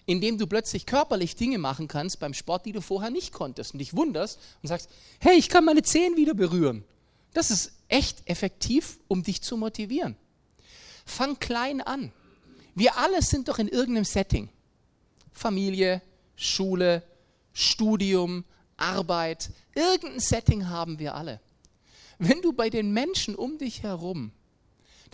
Indem 0.06 0.36
du 0.36 0.46
plötzlich 0.46 0.86
körperlich 0.86 1.36
Dinge 1.36 1.58
machen 1.58 1.88
kannst 1.88 2.20
beim 2.20 2.34
Sport, 2.34 2.66
die 2.66 2.72
du 2.72 2.80
vorher 2.80 3.10
nicht 3.10 3.32
konntest 3.32 3.72
und 3.72 3.78
dich 3.78 3.96
wunderst 3.96 4.38
und 4.62 4.68
sagst, 4.68 4.90
hey, 5.18 5.36
ich 5.38 5.48
kann 5.48 5.64
meine 5.64 5.82
Zehen 5.82 6.16
wieder 6.16 6.34
berühren. 6.34 6.84
Das 7.32 7.50
ist 7.50 7.72
echt 7.88 8.22
effektiv, 8.26 8.98
um 9.08 9.22
dich 9.22 9.42
zu 9.42 9.56
motivieren. 9.56 10.16
Fang 11.06 11.38
klein 11.38 11.80
an. 11.80 12.12
Wir 12.74 12.96
alle 12.98 13.22
sind 13.22 13.48
doch 13.48 13.58
in 13.58 13.68
irgendeinem 13.68 14.04
Setting. 14.04 14.48
Familie, 15.32 16.02
Schule, 16.36 17.02
Studium, 17.52 18.44
Arbeit, 18.76 19.50
irgendein 19.74 20.20
Setting 20.20 20.68
haben 20.68 20.98
wir 20.98 21.14
alle. 21.14 21.40
Wenn 22.18 22.42
du 22.42 22.52
bei 22.52 22.70
den 22.70 22.92
Menschen 22.92 23.34
um 23.34 23.58
dich 23.58 23.82
herum 23.82 24.32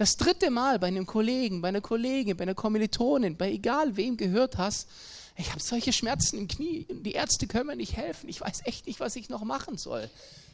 das 0.01 0.17
dritte 0.17 0.49
Mal 0.49 0.79
bei 0.79 0.87
einem 0.87 1.05
Kollegen, 1.05 1.61
bei 1.61 1.69
einer 1.69 1.83
Kollegin, 1.83 2.35
bei 2.35 2.45
einer 2.45 2.55
Kommilitonin, 2.55 3.37
bei 3.37 3.53
egal 3.53 3.99
wem 3.99 4.17
gehört 4.17 4.57
hast, 4.57 4.89
ich 5.37 5.51
habe 5.51 5.61
solche 5.61 5.93
Schmerzen 5.93 6.39
im 6.39 6.49
Knie, 6.49 6.87
die 6.89 7.13
Ärzte 7.13 7.47
können 7.47 7.67
mir 7.67 7.77
nicht 7.77 7.99
helfen, 7.99 8.31
ich 8.31 8.41
weiß 8.41 8.63
echt 8.65 8.87
nicht, 8.87 8.99
was 8.99 9.15
ich 9.15 9.29
noch 9.29 9.45
machen 9.45 9.77
soll. 9.77 10.09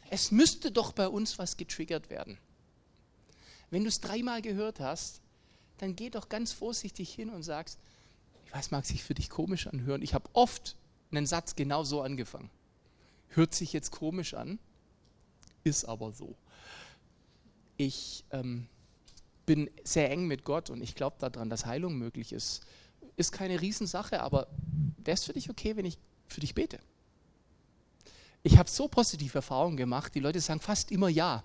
Es 0.09 0.31
müsste 0.31 0.69
doch 0.69 0.91
bei 0.91 1.07
uns 1.07 1.39
was 1.39 1.55
getriggert 1.55 2.09
werden. 2.09 2.37
Wenn 3.69 3.83
du 3.83 3.87
es 3.87 4.01
dreimal 4.01 4.41
gehört 4.41 4.81
hast, 4.81 5.21
dann 5.77 5.95
geh 5.95 6.09
doch 6.09 6.27
ganz 6.27 6.51
vorsichtig 6.51 7.13
hin 7.13 7.29
und 7.29 7.43
sagst, 7.43 7.79
ich 8.47 8.53
weiß, 8.53 8.71
mag 8.71 8.85
sich 8.85 9.01
für 9.01 9.13
dich 9.13 9.29
komisch 9.29 9.67
anhören. 9.67 10.01
Ich 10.01 10.13
habe 10.13 10.29
oft 10.33 10.75
einen 11.09 11.25
Satz 11.25 11.55
genau 11.55 11.85
so 11.85 12.01
angefangen. 12.01 12.49
Hört 13.29 13.55
sich 13.55 13.71
jetzt 13.71 13.91
komisch 13.91 14.33
an, 14.33 14.59
ist 15.63 15.85
aber 15.85 16.11
so. 16.11 16.35
Ich 17.77 18.25
ähm, 18.31 18.67
bin 19.47 19.71
sehr 19.83 20.11
eng 20.11 20.27
mit 20.27 20.43
Gott 20.43 20.69
und 20.69 20.83
ich 20.83 20.93
glaube 20.93 21.15
daran, 21.19 21.49
dass 21.49 21.65
Heilung 21.65 21.97
möglich 21.97 22.33
ist. 22.33 22.61
Ist 23.15 23.31
keine 23.31 23.59
Riesensache, 23.59 24.21
aber 24.21 24.47
wäre 24.97 25.15
es 25.15 25.23
für 25.23 25.33
dich 25.33 25.49
okay, 25.49 25.75
wenn 25.75 25.85
ich 25.85 25.97
für 26.27 26.41
dich 26.41 26.53
bete? 26.53 26.79
Ich 28.43 28.57
habe 28.57 28.69
so 28.69 28.87
positive 28.87 29.39
Erfahrungen 29.39 29.77
gemacht, 29.77 30.13
die 30.13 30.19
Leute 30.19 30.39
sagen 30.41 30.59
fast 30.59 30.91
immer 30.91 31.09
ja. 31.09 31.43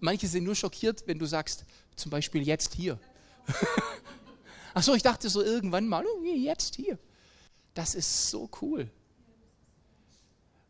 Manche 0.00 0.26
sind 0.26 0.44
nur 0.44 0.54
schockiert, 0.54 1.04
wenn 1.06 1.18
du 1.18 1.24
sagst, 1.24 1.64
zum 1.96 2.10
Beispiel 2.10 2.42
jetzt 2.42 2.74
hier. 2.74 2.98
Achso, 4.74 4.92
ich 4.94 5.02
dachte 5.02 5.30
so 5.30 5.40
irgendwann 5.40 5.86
mal, 5.88 6.04
oh, 6.04 6.24
jetzt 6.24 6.74
hier. 6.74 6.98
Das 7.74 7.94
ist 7.94 8.28
so 8.30 8.50
cool. 8.60 8.90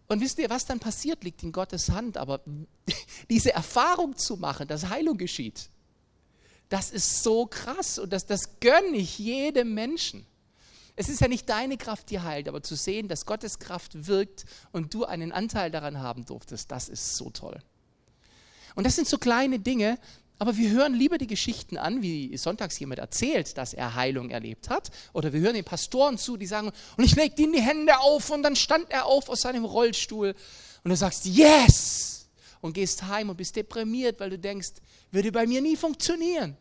Und 0.09 0.21
wisst 0.21 0.39
ihr, 0.39 0.51
was 0.51 0.67
dann 0.67 0.79
passiert, 0.79 1.25
liegt 1.25 1.43
in 1.43 1.53
Gottes 1.53 1.89
Hand. 1.89 2.19
Aber 2.19 2.43
diese 3.31 3.53
Erfahrung 3.55 4.17
zu 4.17 4.37
machen, 4.37 4.69
dass 4.69 4.91
Heilung 4.91 5.17
geschieht, 5.17 5.71
das 6.68 6.90
ist 6.90 7.22
so 7.22 7.46
krass 7.46 7.98
und 7.98 8.12
das, 8.12 8.27
das 8.27 8.61
gönne 8.61 8.96
ich 8.96 9.18
jedem 9.18 9.74
Menschen. 9.74 10.27
Es 10.96 11.09
ist 11.09 11.20
ja 11.20 11.29
nicht 11.29 11.48
deine 11.48 11.77
Kraft, 11.77 12.11
die 12.11 12.20
heilt, 12.20 12.48
aber 12.48 12.62
zu 12.62 12.77
sehen, 12.77 13.09
dass 13.09 13.27
Gottes 13.27 13.59
Kraft 13.59 14.07
wirkt 14.07 14.44
und 14.70 14.94
du 14.94 15.05
einen 15.05 15.33
Anteil 15.33 15.70
daran 15.70 15.98
haben 15.98 16.24
durftest, 16.24 16.70
das 16.70 16.88
ist 16.88 17.16
so 17.16 17.31
toll. 17.31 17.61
Und 18.77 18.85
das 18.85 18.96
sind 18.96 19.09
so 19.09 19.18
kleine 19.18 19.59
Dinge, 19.59 19.98
aber 20.38 20.57
wir 20.57 20.70
hören 20.70 20.94
lieber 20.94 21.16
die 21.16 21.27
Geschichten 21.27 21.79
an, 21.79 22.03
wie 22.03 22.37
sonntags 22.37 22.79
jemand 22.79 22.98
erzählt, 22.98 23.57
dass 23.57 23.72
er 23.72 23.94
Heilung 23.94 24.31
erlebt 24.31 24.68
hat. 24.68 24.90
Oder 25.12 25.33
wir 25.33 25.40
hören 25.40 25.55
den 25.55 25.64
Pastoren 25.64 26.18
zu, 26.18 26.37
die 26.37 26.46
sagen, 26.46 26.72
und 26.96 27.05
ich 27.05 27.14
legte 27.14 27.42
ihm 27.42 27.53
die 27.53 27.62
Hände 27.62 27.98
auf 28.00 28.31
und 28.31 28.42
dann 28.42 28.57
stand 28.57 28.90
er 28.90 29.07
auf 29.07 29.29
aus 29.29 29.42
seinem 29.42 29.64
Rollstuhl. 29.64 30.35
Und 30.83 30.90
du 30.90 30.96
sagst, 30.96 31.24
yes! 31.24 32.24
Und 32.64 32.72
gehst 32.72 33.03
heim 33.03 33.29
und 33.29 33.37
bist 33.37 33.57
deprimiert, 33.57 34.20
weil 34.20 34.31
du 34.31 34.38
denkst, 34.38 34.70
würde 35.11 35.31
bei 35.31 35.46
mir 35.46 35.61
nie 35.61 35.77
funktionieren. 35.77 36.57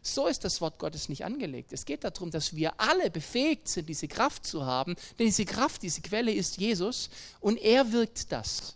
So 0.00 0.26
ist 0.26 0.42
das 0.42 0.62
Wort 0.62 0.78
Gottes 0.78 1.10
nicht 1.10 1.22
angelegt. 1.22 1.70
Es 1.74 1.84
geht 1.84 2.02
darum, 2.02 2.30
dass 2.30 2.56
wir 2.56 2.80
alle 2.80 3.10
befähigt 3.10 3.68
sind, 3.68 3.90
diese 3.90 4.08
Kraft 4.08 4.46
zu 4.46 4.64
haben. 4.64 4.96
Denn 5.18 5.26
diese 5.26 5.44
Kraft, 5.44 5.82
diese 5.82 6.00
Quelle 6.00 6.32
ist 6.32 6.56
Jesus 6.56 7.10
und 7.40 7.58
er 7.58 7.92
wirkt 7.92 8.32
das. 8.32 8.74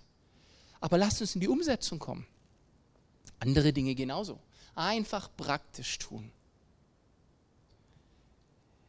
Aber 0.78 0.98
lasst 0.98 1.22
uns 1.22 1.34
in 1.34 1.40
die 1.40 1.48
Umsetzung 1.48 1.98
kommen. 1.98 2.26
Andere 3.38 3.72
Dinge 3.72 3.94
genauso. 3.94 4.38
Einfach 4.74 5.30
praktisch 5.38 5.98
tun. 5.98 6.30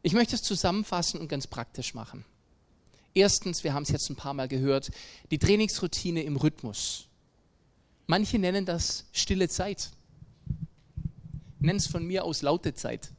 Ich 0.02 0.12
möchte 0.12 0.36
es 0.36 0.44
zusammenfassen 0.44 1.22
und 1.22 1.30
ganz 1.30 1.48
praktisch 1.48 1.94
machen. 1.94 2.26
Erstens, 3.14 3.64
wir 3.64 3.74
haben 3.74 3.84
es 3.84 3.90
jetzt 3.90 4.10
ein 4.10 4.18
paar 4.18 4.34
Mal 4.34 4.50
gehört, 4.50 4.92
die 5.32 5.40
Trainingsroutine 5.40 6.24
im 6.24 6.36
Rhythmus. 6.36 7.08
Manche 8.08 8.40
nennen 8.40 8.66
das 8.66 9.06
stille 9.12 9.50
Zeit. 9.50 9.92
Nenn 11.60 11.76
es 11.76 11.88
von 11.88 12.06
mir 12.06 12.24
aus 12.24 12.42
laute 12.42 12.74
Zeit. 12.74 13.12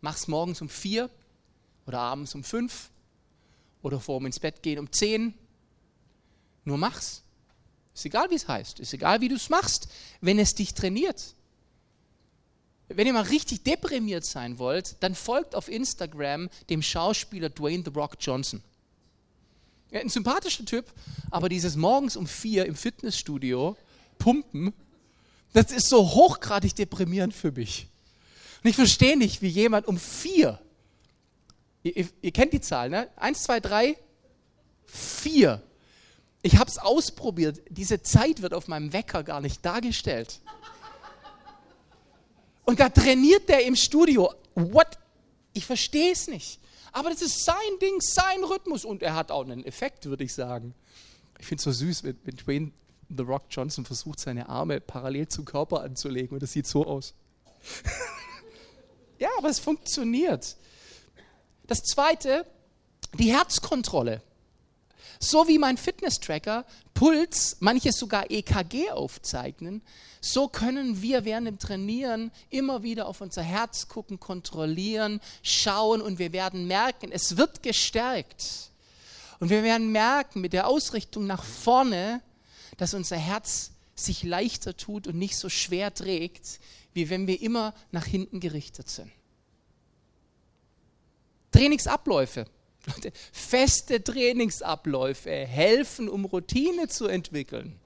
Mach 0.00 0.16
es 0.16 0.26
morgens 0.26 0.62
um 0.62 0.68
vier 0.68 1.10
oder 1.86 2.00
abends 2.00 2.34
um 2.34 2.42
fünf 2.42 2.90
oder 3.82 4.00
vor 4.00 4.18
dem 4.18 4.26
ins 4.26 4.40
Bett 4.40 4.62
gehen 4.62 4.78
um 4.78 4.90
zehn. 4.90 5.34
Nur 6.64 6.78
mach's. 6.78 7.22
Ist 7.94 8.06
egal, 8.06 8.30
wie 8.30 8.36
es 8.36 8.48
heißt. 8.48 8.80
Ist 8.80 8.94
egal, 8.94 9.20
wie 9.20 9.28
du 9.28 9.36
es 9.36 9.50
machst, 9.50 9.88
wenn 10.20 10.38
es 10.38 10.54
dich 10.54 10.72
trainiert. 10.74 11.34
Wenn 12.88 13.06
ihr 13.06 13.12
mal 13.12 13.22
richtig 13.22 13.64
deprimiert 13.64 14.24
sein 14.24 14.58
wollt, 14.58 14.96
dann 15.02 15.14
folgt 15.14 15.54
auf 15.54 15.68
Instagram 15.68 16.48
dem 16.70 16.82
Schauspieler 16.82 17.50
Dwayne 17.50 17.82
The 17.84 17.92
Rock 17.94 18.16
Johnson. 18.20 18.62
Ein 20.00 20.08
sympathischer 20.08 20.64
Typ, 20.64 20.86
aber 21.30 21.48
dieses 21.48 21.76
morgens 21.76 22.16
um 22.16 22.26
vier 22.26 22.66
im 22.66 22.74
Fitnessstudio 22.74 23.76
pumpen, 24.18 24.72
das 25.52 25.70
ist 25.70 25.88
so 25.88 26.14
hochgradig 26.14 26.74
deprimierend 26.74 27.34
für 27.34 27.52
mich. 27.52 27.88
Und 28.62 28.70
ich 28.70 28.76
verstehe 28.76 29.16
nicht, 29.16 29.42
wie 29.42 29.48
jemand 29.48 29.86
um 29.86 29.98
vier, 29.98 30.58
ihr, 31.82 32.08
ihr, 32.22 32.32
kennt 32.32 32.52
die 32.52 32.60
Zahl, 32.60 32.88
ne? 32.90 33.08
Eins, 33.16 33.42
zwei, 33.42 33.60
drei, 33.60 33.96
vier 34.86 35.62
ich 36.44 36.58
habe 36.58 36.68
es 36.68 36.76
ausprobiert. 36.76 37.62
Diese 37.70 38.02
Zeit 38.02 38.42
wird 38.42 38.52
auf 38.52 38.68
meinem 38.68 38.92
Wecker 38.92 39.22
gar 39.22 39.40
nicht 39.40 39.64
dargestellt. 39.64 40.42
Und 42.66 42.80
da 42.80 42.90
trainiert 42.90 43.48
der 43.48 43.64
im 43.64 43.74
Studio. 43.74 44.30
What? 44.54 44.98
Ich 45.54 45.64
verstehe 45.64 46.12
es 46.12 46.28
nicht. 46.28 46.60
Aber 46.94 47.10
das 47.10 47.22
ist 47.22 47.44
sein 47.44 47.78
Ding, 47.82 48.00
sein 48.00 48.44
Rhythmus. 48.44 48.84
Und 48.84 49.02
er 49.02 49.16
hat 49.16 49.32
auch 49.32 49.42
einen 49.42 49.64
Effekt, 49.64 50.06
würde 50.06 50.22
ich 50.22 50.32
sagen. 50.32 50.74
Ich 51.40 51.46
finde 51.46 51.58
es 51.58 51.64
so 51.64 51.72
süß, 51.72 52.04
wenn, 52.04 52.16
wenn 52.22 52.36
Dwayne 52.36 52.72
The 53.14 53.24
Rock 53.24 53.46
Johnson 53.50 53.84
versucht, 53.84 54.20
seine 54.20 54.48
Arme 54.48 54.80
parallel 54.80 55.26
zum 55.26 55.44
Körper 55.44 55.82
anzulegen. 55.82 56.34
Und 56.34 56.42
das 56.42 56.52
sieht 56.52 56.68
so 56.68 56.86
aus. 56.86 57.12
ja, 59.18 59.28
aber 59.36 59.48
es 59.48 59.58
funktioniert. 59.58 60.56
Das 61.66 61.80
zweite, 61.80 62.46
die 63.18 63.32
Herzkontrolle. 63.32 64.22
So 65.18 65.48
wie 65.48 65.58
mein 65.58 65.76
Fitness-Tracker 65.76 66.64
Puls, 66.94 67.56
manche 67.60 67.92
sogar 67.92 68.30
EKG 68.30 68.90
aufzeichnen, 68.90 69.82
so 70.20 70.48
können 70.48 71.02
wir 71.02 71.24
während 71.24 71.46
dem 71.46 71.58
Trainieren 71.58 72.30
immer 72.50 72.82
wieder 72.82 73.06
auf 73.06 73.20
unser 73.20 73.42
Herz 73.42 73.88
gucken, 73.88 74.20
kontrollieren, 74.20 75.20
schauen 75.42 76.00
und 76.00 76.18
wir 76.18 76.32
werden 76.32 76.66
merken, 76.66 77.12
es 77.12 77.36
wird 77.36 77.62
gestärkt. 77.62 78.70
Und 79.40 79.50
wir 79.50 79.62
werden 79.62 79.92
merken 79.92 80.40
mit 80.40 80.52
der 80.52 80.66
Ausrichtung 80.66 81.26
nach 81.26 81.44
vorne, 81.44 82.22
dass 82.78 82.94
unser 82.94 83.16
Herz 83.16 83.72
sich 83.94 84.22
leichter 84.22 84.76
tut 84.76 85.06
und 85.06 85.16
nicht 85.16 85.36
so 85.36 85.48
schwer 85.48 85.92
trägt, 85.92 86.60
wie 86.94 87.10
wenn 87.10 87.26
wir 87.26 87.40
immer 87.42 87.74
nach 87.92 88.06
hinten 88.06 88.40
gerichtet 88.40 88.88
sind. 88.88 89.10
Trainingsabläufe. 91.52 92.46
Feste 93.32 94.02
Trainingsabläufe 94.02 95.30
helfen, 95.30 96.08
um 96.08 96.24
Routine 96.24 96.88
zu 96.88 97.06
entwickeln. 97.06 97.78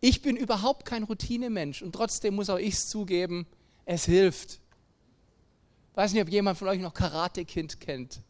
Ich 0.00 0.22
bin 0.22 0.36
überhaupt 0.36 0.84
kein 0.84 1.02
Routinemensch 1.02 1.82
und 1.82 1.92
trotzdem 1.92 2.34
muss 2.34 2.50
auch 2.50 2.58
ich 2.58 2.74
es 2.74 2.88
zugeben, 2.88 3.46
es 3.84 4.04
hilft. 4.04 4.60
Weiß 5.94 6.12
nicht, 6.12 6.22
ob 6.22 6.28
jemand 6.28 6.58
von 6.58 6.68
euch 6.68 6.78
noch 6.78 6.94
Karate 6.94 7.44
Kind 7.44 7.80
kennt. 7.80 8.20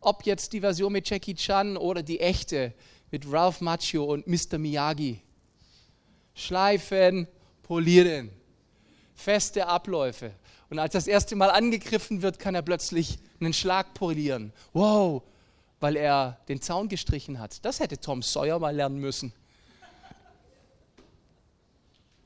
Ob 0.00 0.24
jetzt 0.24 0.52
die 0.52 0.60
Version 0.60 0.92
mit 0.92 1.08
Jackie 1.08 1.34
Chan 1.34 1.76
oder 1.76 2.02
die 2.02 2.20
echte 2.20 2.74
mit 3.10 3.30
Ralph 3.30 3.60
Macchio 3.60 4.04
und 4.04 4.26
Mr. 4.26 4.58
Miyagi. 4.58 5.22
Schleifen, 6.34 7.26
polieren. 7.62 8.30
Feste 9.14 9.66
Abläufe. 9.66 10.32
Und 10.70 10.78
als 10.78 10.92
das 10.92 11.06
erste 11.06 11.36
Mal 11.36 11.50
angegriffen 11.50 12.22
wird, 12.22 12.38
kann 12.38 12.54
er 12.54 12.62
plötzlich 12.62 13.18
einen 13.44 13.54
Schlag 13.54 13.94
polieren. 13.94 14.52
Wow, 14.72 15.22
weil 15.80 15.96
er 15.96 16.38
den 16.48 16.60
Zaun 16.60 16.88
gestrichen 16.88 17.38
hat. 17.38 17.64
Das 17.64 17.80
hätte 17.80 17.98
Tom 17.98 18.22
Sawyer 18.22 18.58
mal 18.58 18.74
lernen 18.74 18.98
müssen. 18.98 19.32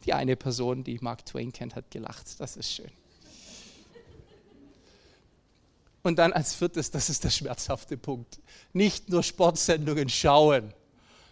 Die 0.04 0.12
eine 0.12 0.36
Person, 0.36 0.84
die 0.84 0.98
Mark 1.00 1.26
Twain 1.26 1.52
kennt, 1.52 1.74
hat 1.74 1.90
gelacht. 1.90 2.38
Das 2.38 2.56
ist 2.56 2.70
schön. 2.72 2.90
Und 6.02 6.20
dann 6.20 6.32
als 6.32 6.54
viertes, 6.54 6.92
das 6.92 7.10
ist 7.10 7.24
der 7.24 7.30
schmerzhafte 7.30 7.96
Punkt, 7.96 8.38
nicht 8.72 9.08
nur 9.08 9.24
Sportsendungen 9.24 10.08
schauen, 10.08 10.72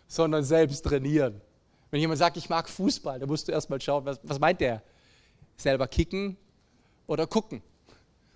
sondern 0.09 0.43
selbst 0.43 0.85
trainieren. 0.85 1.41
Wenn 1.93 2.01
jemand 2.01 2.19
sagt, 2.19 2.37
ich 2.37 2.49
mag 2.49 2.69
Fußball, 2.69 3.21
dann 3.21 3.29
musst 3.29 3.47
du 3.47 3.53
erstmal 3.53 3.81
schauen, 3.81 4.05
was, 4.05 4.19
was 4.25 4.41
meint 4.41 4.61
der? 4.61 4.83
Selber 5.57 5.87
kicken 5.87 6.37
oder 7.07 7.29
gucken. 7.29 7.63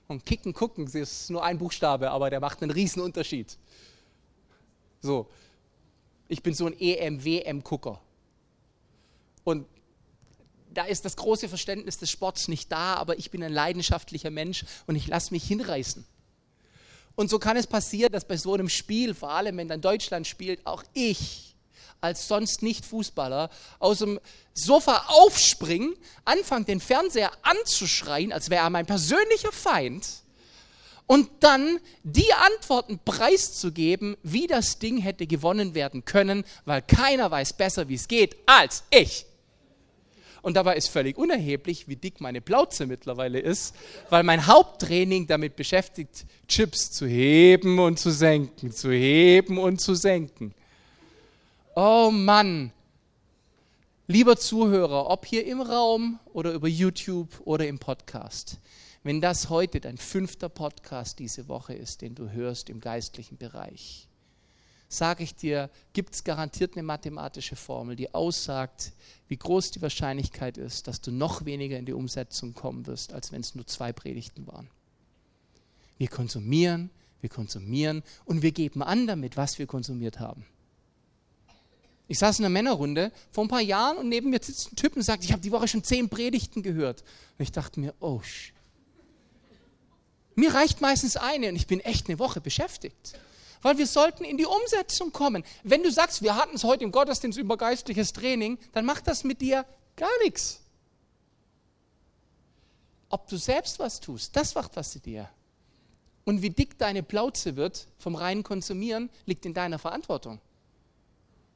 Und 0.09 0.25
kicken, 0.25 0.55
gucken, 0.55 0.87
das 0.87 0.95
ist 0.95 1.31
nur 1.31 1.45
ein 1.45 1.59
Buchstabe, 1.59 2.11
aber 2.11 2.31
der 2.31 2.41
macht 2.41 2.63
einen 2.63 2.71
riesen 2.71 3.03
Unterschied. 3.03 3.59
So, 5.01 5.29
ich 6.29 6.43
bin 6.43 6.55
so 6.55 6.67
ein 6.67 6.75
EM-WM-Gucker. 6.79 8.01
Und 9.45 9.67
da 10.73 10.85
ist 10.85 11.05
das 11.05 11.17
große 11.17 11.49
Verständnis 11.49 11.99
des 11.99 12.11
Sports 12.11 12.49
nicht 12.49 12.73
da, 12.73 12.95
aber 12.95 13.19
ich 13.19 13.31
bin 13.31 13.43
ein 13.43 13.53
leidenschaftlicher 13.53 14.31
Mensch 14.31 14.65
und 14.87 14.97
ich 14.97 15.07
lasse 15.07 15.33
mich 15.33 15.45
hinreißen. 15.45 16.05
Und 17.15 17.31
so 17.31 17.39
kann 17.39 17.57
es 17.57 17.67
passieren, 17.67 18.13
dass 18.13 18.27
bei 18.27 18.37
so 18.37 18.55
einem 18.55 18.69
Spiel, 18.69 19.15
vor 19.15 19.31
allem 19.31 19.57
wenn 19.57 19.69
dann 19.69 19.81
Deutschland 19.81 20.27
spielt, 20.27 20.67
auch 20.67 20.85
ich 20.95 21.57
als 22.01 22.29
sonst 22.29 22.63
nicht 22.63 22.85
Fußballer 22.85 23.51
aus 23.79 23.99
dem 23.99 24.21
Sofa 24.55 25.05
aufspringen, 25.09 25.95
anfangen 26.25 26.67
den 26.67 26.81
Fernseher 26.81 27.33
anzuschreien, 27.43 28.33
als 28.33 28.51
wäre 28.51 28.65
er 28.65 28.71
mein 28.71 28.87
persönlicher 28.87 29.53
Feind 29.53 30.05
und 31.09 31.31
dann 31.41 31.81
die 32.05 32.33
Antworten 32.35 33.01
preiszugeben, 33.05 34.17
wie 34.23 34.47
das 34.47 34.79
Ding 34.79 34.99
hätte 34.99 35.27
gewonnen 35.27 35.75
werden 35.75 36.05
können, 36.05 36.45
weil 36.65 36.83
keiner 36.83 37.31
weiß 37.31 37.55
besser, 37.55 37.89
wie 37.89 37.95
es 37.95 38.07
geht, 38.07 38.37
als 38.47 38.85
ich. 38.91 39.25
Und 40.43 40.55
dabei 40.55 40.77
ist 40.77 40.89
völlig 40.89 41.19
unerheblich, 41.19 41.89
wie 41.89 41.97
dick 41.97 42.21
meine 42.21 42.41
Plauze 42.41 42.87
mittlerweile 42.87 43.41
ist, 43.41 43.75
weil 44.11 44.23
mein 44.23 44.47
Haupttraining 44.47 45.27
damit 45.27 45.57
beschäftigt, 45.57 46.27
Chips 46.47 46.93
zu 46.93 47.07
heben 47.07 47.79
und 47.79 47.99
zu 47.99 48.11
senken, 48.11 48.71
zu 48.71 48.93
heben 48.93 49.59
und 49.59 49.81
zu 49.81 49.95
senken. 49.95 50.55
Oh 51.81 52.11
Mann, 52.11 52.73
lieber 54.09 54.37
Zuhörer, 54.37 55.09
ob 55.09 55.25
hier 55.25 55.47
im 55.47 55.61
Raum 55.61 56.19
oder 56.33 56.53
über 56.53 56.67
YouTube 56.67 57.41
oder 57.45 57.69
im 57.69 57.79
Podcast, 57.79 58.59
wenn 59.05 59.21
das 59.21 59.49
heute 59.49 59.79
dein 59.79 59.97
fünfter 59.97 60.49
Podcast 60.49 61.21
diese 61.21 61.47
Woche 61.47 61.75
ist, 61.75 62.03
den 62.03 62.17
du 62.17 62.33
hörst 62.33 62.69
im 62.69 62.81
geistlichen 62.81 63.37
Bereich, 63.37 64.09
sage 64.89 65.23
ich 65.23 65.37
dir, 65.37 65.71
gibt 65.93 66.17
es 66.17 66.25
garantiert 66.25 66.73
eine 66.75 66.83
mathematische 66.83 67.55
Formel, 67.55 67.95
die 67.95 68.13
aussagt, 68.13 68.91
wie 69.29 69.37
groß 69.37 69.71
die 69.71 69.83
Wahrscheinlichkeit 69.83 70.59
ist, 70.59 70.89
dass 70.89 71.01
du 71.01 71.13
noch 71.13 71.45
weniger 71.45 71.79
in 71.79 71.87
die 71.87 71.93
Umsetzung 71.93 72.55
kommen 72.55 72.89
wirst, 72.89 73.13
als 73.13 73.31
wenn 73.31 73.43
es 73.43 73.55
nur 73.55 73.69
zwei 73.69 73.93
Predigten 73.93 74.49
waren. 74.49 74.69
Wir 75.97 76.09
konsumieren, 76.09 76.91
wir 77.21 77.31
konsumieren 77.31 78.03
und 78.25 78.43
wir 78.43 78.51
geben 78.51 78.83
an 78.83 79.07
damit, 79.07 79.37
was 79.37 79.61
wir 79.61 79.69
konsumiert 79.69 80.19
haben. 80.19 80.45
Ich 82.09 82.19
saß 82.19 82.39
in 82.39 82.45
einer 82.45 82.53
Männerrunde 82.53 83.13
vor 83.31 83.45
ein 83.45 83.49
paar 83.49 83.61
Jahren 83.61 83.99
und 83.99 84.09
neben 84.09 84.31
mir 84.31 84.41
sitzt 84.43 84.73
ein 84.73 84.77
Typ 84.77 84.97
und 84.97 85.03
sagt, 85.03 85.25
ich 85.25 85.33
habe 85.33 85.43
die 85.43 85.53
Woche 85.53 85.69
schon 85.69 85.85
zehn 85.85 86.09
Predigten 86.09 86.63
gehört. 86.63 87.03
Und 87.39 87.43
ich 87.43 87.53
dachte 87.53 87.79
mir, 87.79 87.95
oh, 88.01 88.21
shit. 88.23 88.55
mir 90.35 90.55
reicht 90.55 90.81
meistens 90.81 91.17
eine 91.17 91.51
und 91.51 91.57
ich 91.57 91.67
bin 91.67 91.81
echt 91.81 92.09
eine 92.09 92.19
Woche 92.19 92.41
beschäftigt 92.41 93.15
weil 93.63 93.79
wir 93.79 93.87
sollten 93.87 94.25
in 94.25 94.37
die 94.37 94.47
Umsetzung 94.47 95.13
kommen. 95.13 95.45
Wenn 95.63 95.83
du 95.83 95.91
sagst, 95.91 96.23
wir 96.23 96.37
hatten 96.37 96.57
es 96.57 96.65
heute 96.65 96.85
im 96.85 96.93
Gottesdienst 96.93 97.39
über 97.39 97.57
geistliches 97.57 98.13
Training, 98.13 98.59
dann 98.73 98.85
macht 98.85 99.07
das 99.07 99.25
mit 99.25 99.41
dir 99.41 99.65
gar 99.97 100.11
nichts. 100.23 100.61
Ob 103.11 103.29
du 103.29 103.37
selbst 103.37 103.79
was 103.79 104.01
tust, 104.01 104.37
das 104.37 104.55
macht 104.55 104.77
was 104.77 104.95
mit 104.95 105.07
dir. 105.07 105.29
Und 106.25 106.43
wie 106.43 106.51
dick 106.51 106.77
deine 106.79 107.03
Plauze 107.03 107.57
wird 107.57 107.87
vom 107.99 108.15
reinen 108.15 108.43
Konsumieren, 108.43 109.09
liegt 109.25 109.47
in 109.47 109.55
deiner 109.55 109.79
Verantwortung. 109.79 110.41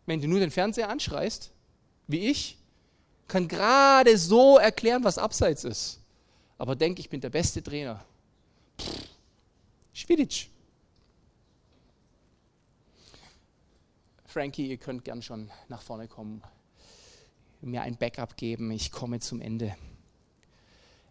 Wenn 0.06 0.20
du 0.20 0.28
nur 0.28 0.40
den 0.40 0.50
Fernseher 0.50 0.88
anschreist, 0.88 1.52
wie 2.06 2.30
ich, 2.30 2.58
kann 3.28 3.48
gerade 3.48 4.18
so 4.18 4.58
erklären, 4.58 5.04
was 5.04 5.18
abseits 5.18 5.64
ist. 5.64 6.00
Aber 6.58 6.76
denke, 6.76 7.00
ich 7.00 7.08
bin 7.08 7.20
der 7.20 7.30
beste 7.30 7.62
Trainer. 7.62 8.04
Pff, 8.80 9.08
Schwiditsch. 9.92 10.48
Frankie, 14.26 14.68
ihr 14.68 14.78
könnt 14.78 15.04
gern 15.04 15.20
schon 15.20 15.50
nach 15.68 15.82
vorne 15.82 16.08
kommen, 16.08 16.42
mir 17.60 17.82
ein 17.82 17.96
Backup 17.96 18.36
geben, 18.36 18.70
ich 18.70 18.90
komme 18.90 19.20
zum 19.20 19.40
Ende. 19.40 19.76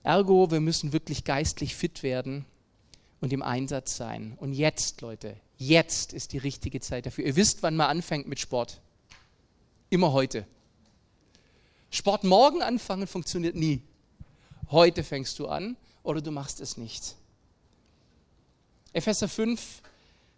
Ergo, 0.03 0.49
wir 0.49 0.59
müssen 0.59 0.91
wirklich 0.91 1.23
geistlich 1.23 1.75
fit 1.75 2.01
werden 2.01 2.45
und 3.19 3.31
im 3.31 3.43
Einsatz 3.43 3.95
sein. 3.95 4.35
Und 4.39 4.53
jetzt, 4.53 5.01
Leute, 5.01 5.37
jetzt 5.61 6.11
ist 6.11 6.33
die 6.33 6.39
richtige 6.39 6.81
Zeit 6.81 7.05
dafür. 7.05 7.25
Ihr 7.25 7.35
wisst, 7.35 7.61
wann 7.61 7.75
man 7.75 7.87
anfängt 7.87 8.27
mit 8.27 8.39
Sport. 8.39 8.81
Immer 9.89 10.11
heute. 10.11 10.47
Sport 11.91 12.23
morgen 12.23 12.61
anfangen 12.61 13.05
funktioniert 13.05 13.55
nie. 13.55 13.81
Heute 14.71 15.03
fängst 15.03 15.37
du 15.37 15.47
an 15.47 15.77
oder 16.03 16.21
du 16.21 16.31
machst 16.31 16.61
es 16.61 16.77
nicht. 16.77 17.15
Epheser 18.93 19.27
5, 19.27 19.81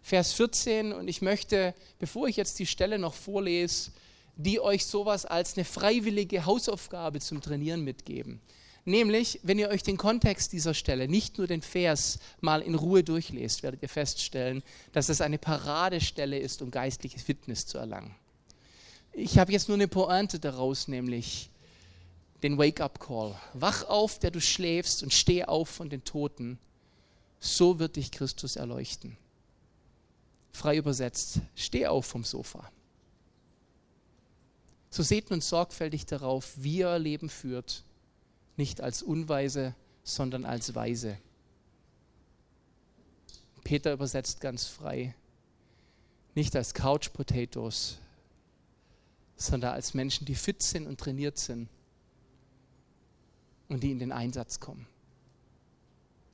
Vers 0.02 0.34
14. 0.34 0.92
Und 0.92 1.08
ich 1.08 1.22
möchte, 1.22 1.74
bevor 1.98 2.28
ich 2.28 2.36
jetzt 2.36 2.58
die 2.58 2.66
Stelle 2.66 2.98
noch 2.98 3.14
vorlese, 3.14 3.92
die 4.36 4.60
euch 4.60 4.84
sowas 4.84 5.24
als 5.24 5.56
eine 5.56 5.64
freiwillige 5.64 6.44
Hausaufgabe 6.44 7.20
zum 7.20 7.40
Trainieren 7.40 7.82
mitgeben. 7.82 8.40
Nämlich, 8.84 9.40
wenn 9.42 9.58
ihr 9.58 9.70
euch 9.70 9.82
den 9.82 9.96
Kontext 9.96 10.52
dieser 10.52 10.74
Stelle, 10.74 11.08
nicht 11.08 11.38
nur 11.38 11.46
den 11.46 11.62
Vers 11.62 12.18
mal 12.40 12.60
in 12.60 12.74
Ruhe 12.74 13.02
durchlest, 13.02 13.62
werdet 13.62 13.82
ihr 13.82 13.88
feststellen, 13.88 14.62
dass 14.92 15.08
es 15.08 15.20
eine 15.20 15.38
Paradestelle 15.38 16.38
ist, 16.38 16.60
um 16.60 16.70
geistliche 16.70 17.18
Fitness 17.18 17.66
zu 17.66 17.78
erlangen. 17.78 18.14
Ich 19.12 19.38
habe 19.38 19.52
jetzt 19.52 19.68
nur 19.68 19.76
eine 19.76 19.88
Pointe 19.88 20.38
daraus, 20.38 20.88
nämlich 20.88 21.50
den 22.42 22.58
Wake-up-Call. 22.58 23.34
Wach 23.54 23.84
auf, 23.84 24.18
der 24.18 24.30
du 24.30 24.40
schläfst, 24.40 25.02
und 25.02 25.14
steh 25.14 25.44
auf 25.44 25.68
von 25.68 25.88
den 25.88 26.04
Toten. 26.04 26.58
So 27.40 27.78
wird 27.78 27.96
dich 27.96 28.10
Christus 28.10 28.56
erleuchten 28.56 29.16
frei 30.54 30.76
übersetzt, 30.76 31.40
steh 31.56 31.86
auf 31.86 32.06
vom 32.06 32.24
Sofa. 32.24 32.70
So 34.88 35.02
seht 35.02 35.30
nun 35.30 35.40
sorgfältig 35.40 36.06
darauf, 36.06 36.52
wie 36.56 36.78
ihr 36.78 36.98
Leben 36.98 37.28
führt, 37.28 37.82
nicht 38.56 38.80
als 38.80 39.02
Unweise, 39.02 39.74
sondern 40.02 40.44
als 40.44 40.74
Weise. 40.74 41.18
Peter 43.62 43.92
übersetzt 43.92 44.40
ganz 44.40 44.66
frei, 44.66 45.14
nicht 46.34 46.54
als 46.54 46.74
Couch 46.74 47.12
Potatoes, 47.12 47.98
sondern 49.36 49.72
als 49.72 49.94
Menschen, 49.94 50.26
die 50.26 50.34
fit 50.34 50.62
sind 50.62 50.86
und 50.86 51.00
trainiert 51.00 51.38
sind 51.38 51.68
und 53.68 53.82
die 53.82 53.90
in 53.90 53.98
den 53.98 54.12
Einsatz 54.12 54.60
kommen. 54.60 54.86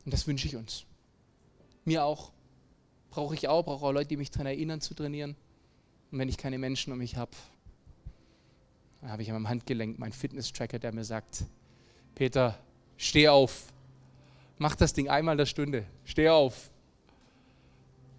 Und 0.04 0.12
das 0.12 0.26
wünsche 0.26 0.46
ich 0.46 0.56
uns. 0.56 0.84
Mir 1.84 2.04
auch 2.04 2.32
brauche 3.10 3.34
ich 3.34 3.48
auch, 3.48 3.64
brauche 3.64 3.84
auch 3.84 3.92
Leute, 3.92 4.08
die 4.08 4.16
mich 4.16 4.30
daran 4.30 4.46
erinnern 4.46 4.80
zu 4.80 4.94
trainieren. 4.94 5.36
Und 6.10 6.18
wenn 6.18 6.28
ich 6.28 6.36
keine 6.36 6.58
Menschen 6.58 6.92
um 6.92 6.98
mich 6.98 7.16
habe, 7.16 7.32
dann 9.00 9.10
habe 9.10 9.22
ich 9.22 9.30
an 9.30 9.34
meinem 9.34 9.48
Handgelenk 9.48 9.98
meinen 9.98 10.12
Fitness-Tracker, 10.12 10.78
der 10.78 10.92
mir 10.92 11.04
sagt, 11.04 11.44
Peter, 12.14 12.58
steh 12.96 13.28
auf. 13.28 13.72
Mach 14.58 14.76
das 14.76 14.92
Ding 14.92 15.08
einmal 15.08 15.34
in 15.34 15.38
der 15.38 15.46
Stunde. 15.46 15.86
Steh 16.04 16.28
auf. 16.28 16.70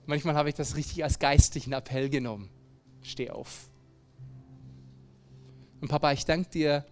Manchmal 0.06 0.36
habe 0.36 0.50
ich 0.50 0.56
das 0.56 0.76
richtig 0.76 1.04
als 1.04 1.20
geistlichen 1.20 1.74
Appell 1.74 2.10
genommen. 2.10 2.50
Steh 3.04 3.30
auf. 3.30 3.70
Und 5.80 5.88
Papa, 5.88 6.12
ich 6.12 6.26
danke 6.26 6.50
dir, 6.50 6.86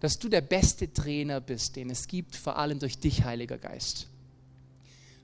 dass 0.00 0.18
du 0.18 0.28
der 0.28 0.40
beste 0.40 0.92
Trainer 0.92 1.40
bist, 1.40 1.76
den 1.76 1.90
es 1.90 2.08
gibt, 2.08 2.36
vor 2.36 2.56
allem 2.56 2.78
durch 2.78 2.98
dich, 2.98 3.24
Heiliger 3.24 3.58
Geist 3.58 4.08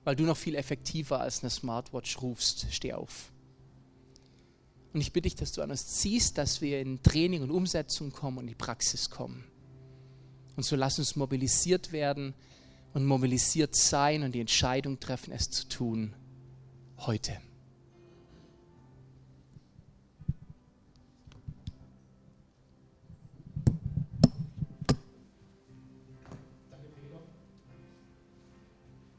weil 0.08 0.16
du 0.16 0.24
noch 0.24 0.38
viel 0.38 0.54
effektiver 0.54 1.20
als 1.20 1.42
eine 1.42 1.50
Smartwatch 1.50 2.22
rufst, 2.22 2.66
steh 2.70 2.94
auf. 2.94 3.30
Und 4.94 5.02
ich 5.02 5.12
bitte 5.12 5.28
dich, 5.28 5.36
dass 5.36 5.52
du 5.52 5.60
an 5.60 5.70
uns 5.70 5.86
ziehst, 5.86 6.38
dass 6.38 6.62
wir 6.62 6.80
in 6.80 7.02
Training 7.02 7.42
und 7.42 7.50
Umsetzung 7.50 8.10
kommen 8.10 8.38
und 8.38 8.44
in 8.44 8.48
die 8.48 8.54
Praxis 8.54 9.10
kommen. 9.10 9.44
Und 10.58 10.64
so 10.64 10.74
lass 10.74 10.98
uns 10.98 11.14
mobilisiert 11.14 11.92
werden 11.92 12.34
und 12.92 13.06
mobilisiert 13.06 13.76
sein 13.76 14.24
und 14.24 14.32
die 14.32 14.40
Entscheidung 14.40 14.98
treffen, 14.98 15.30
es 15.30 15.50
zu 15.50 15.68
tun 15.68 16.16
heute. 16.96 17.36